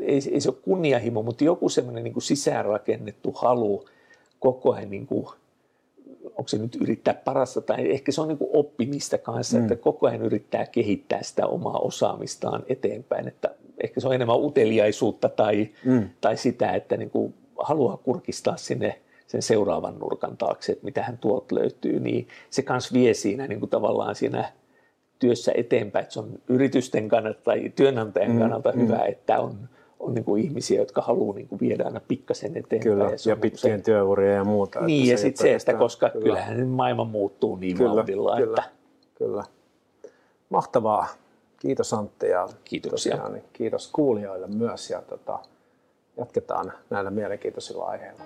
ei, 0.00 0.20
ei 0.32 0.40
se 0.40 0.48
ole 0.48 0.56
kunnianhimo, 0.62 1.22
mutta 1.22 1.44
joku 1.44 1.68
semmoinen 1.68 2.04
niin 2.04 2.22
sisäänrakennettu 2.22 3.32
halu 3.32 3.84
koko 4.40 4.72
ajan, 4.72 4.90
niin 4.90 5.06
kuin, 5.06 5.26
onko 6.24 6.48
se 6.48 6.58
nyt 6.58 6.76
yrittää 6.80 7.14
parasta, 7.14 7.60
tai 7.60 7.90
ehkä 7.92 8.12
se 8.12 8.20
on 8.20 8.28
niin 8.28 8.38
kuin 8.38 8.50
oppimista 8.52 9.18
kanssa, 9.18 9.56
mm. 9.56 9.62
että 9.62 9.76
koko 9.76 10.06
ajan 10.06 10.22
yrittää 10.22 10.66
kehittää 10.66 11.22
sitä 11.22 11.46
omaa 11.46 11.78
osaamistaan 11.78 12.62
eteenpäin, 12.68 13.28
että 13.28 13.54
ehkä 13.82 14.00
se 14.00 14.08
on 14.08 14.14
enemmän 14.14 14.40
uteliaisuutta 14.40 15.28
tai, 15.28 15.68
mm. 15.84 16.08
tai 16.20 16.36
sitä, 16.36 16.72
että 16.72 16.96
niin 16.96 17.10
kuin 17.10 17.34
haluaa 17.58 17.96
kurkistaa 17.96 18.56
sinne 18.56 19.00
sen 19.26 19.42
seuraavan 19.42 19.98
nurkan 19.98 20.36
taakse, 20.36 20.72
että 20.72 20.84
mitä 20.84 21.02
hän 21.02 21.18
tuolta 21.18 21.54
löytyy, 21.54 22.00
niin 22.00 22.28
se 22.50 22.62
kanssa 22.62 22.94
vie 22.94 23.14
siinä 23.14 23.46
niin 23.46 23.60
kuin 23.60 23.70
tavallaan 23.70 24.14
siinä 24.14 24.52
työssä 25.18 25.52
eteenpäin, 25.54 26.02
että 26.02 26.12
se 26.12 26.20
on 26.20 26.38
yritysten 26.48 27.08
kannalta 27.08 27.40
tai 27.44 27.72
työnantajan 27.76 28.30
mm, 28.30 28.38
kannalta 28.38 28.72
mm. 28.72 28.80
hyvä, 28.80 28.98
että 28.98 29.40
on, 29.40 29.68
on 30.00 30.14
niin 30.14 30.24
kuin 30.24 30.44
ihmisiä, 30.44 30.80
jotka 30.80 31.02
haluaa 31.02 31.36
niin 31.36 31.48
kuin 31.48 31.60
viedä 31.60 31.84
aina 31.84 32.00
pikkasen 32.08 32.50
eteenpäin. 32.50 32.82
Kyllä, 32.82 33.04
ja, 33.04 33.16
ja 33.26 33.36
pitkien 33.36 33.82
työuria 33.82 34.32
ja 34.32 34.44
muuta. 34.44 34.80
Niin, 34.80 35.08
ja 35.08 35.18
sitten 35.18 35.42
se, 35.42 35.54
että 35.54 35.74
koska 35.74 36.10
kyllä. 36.10 36.24
kyllähän 36.24 36.68
maailma 36.68 37.04
muuttuu 37.04 37.56
niin 37.56 37.76
kyllä, 37.76 37.96
vauhdilla. 37.96 38.36
Kyllä, 38.36 38.62
että... 38.66 38.70
kyllä. 39.14 39.44
Mahtavaa. 40.48 41.06
Kiitos 41.60 41.92
Antti 41.92 42.26
ja 42.26 42.48
Kiitoksia. 42.64 43.12
Tosiaan, 43.12 43.32
niin 43.32 43.44
kiitos 43.52 43.90
kuulijoille 43.92 44.46
myös 44.46 44.90
ja 44.90 45.02
tota, 45.02 45.38
jatketaan 46.16 46.72
näillä 46.90 47.10
mielenkiintoisilla 47.10 47.84
aiheilla. 47.84 48.24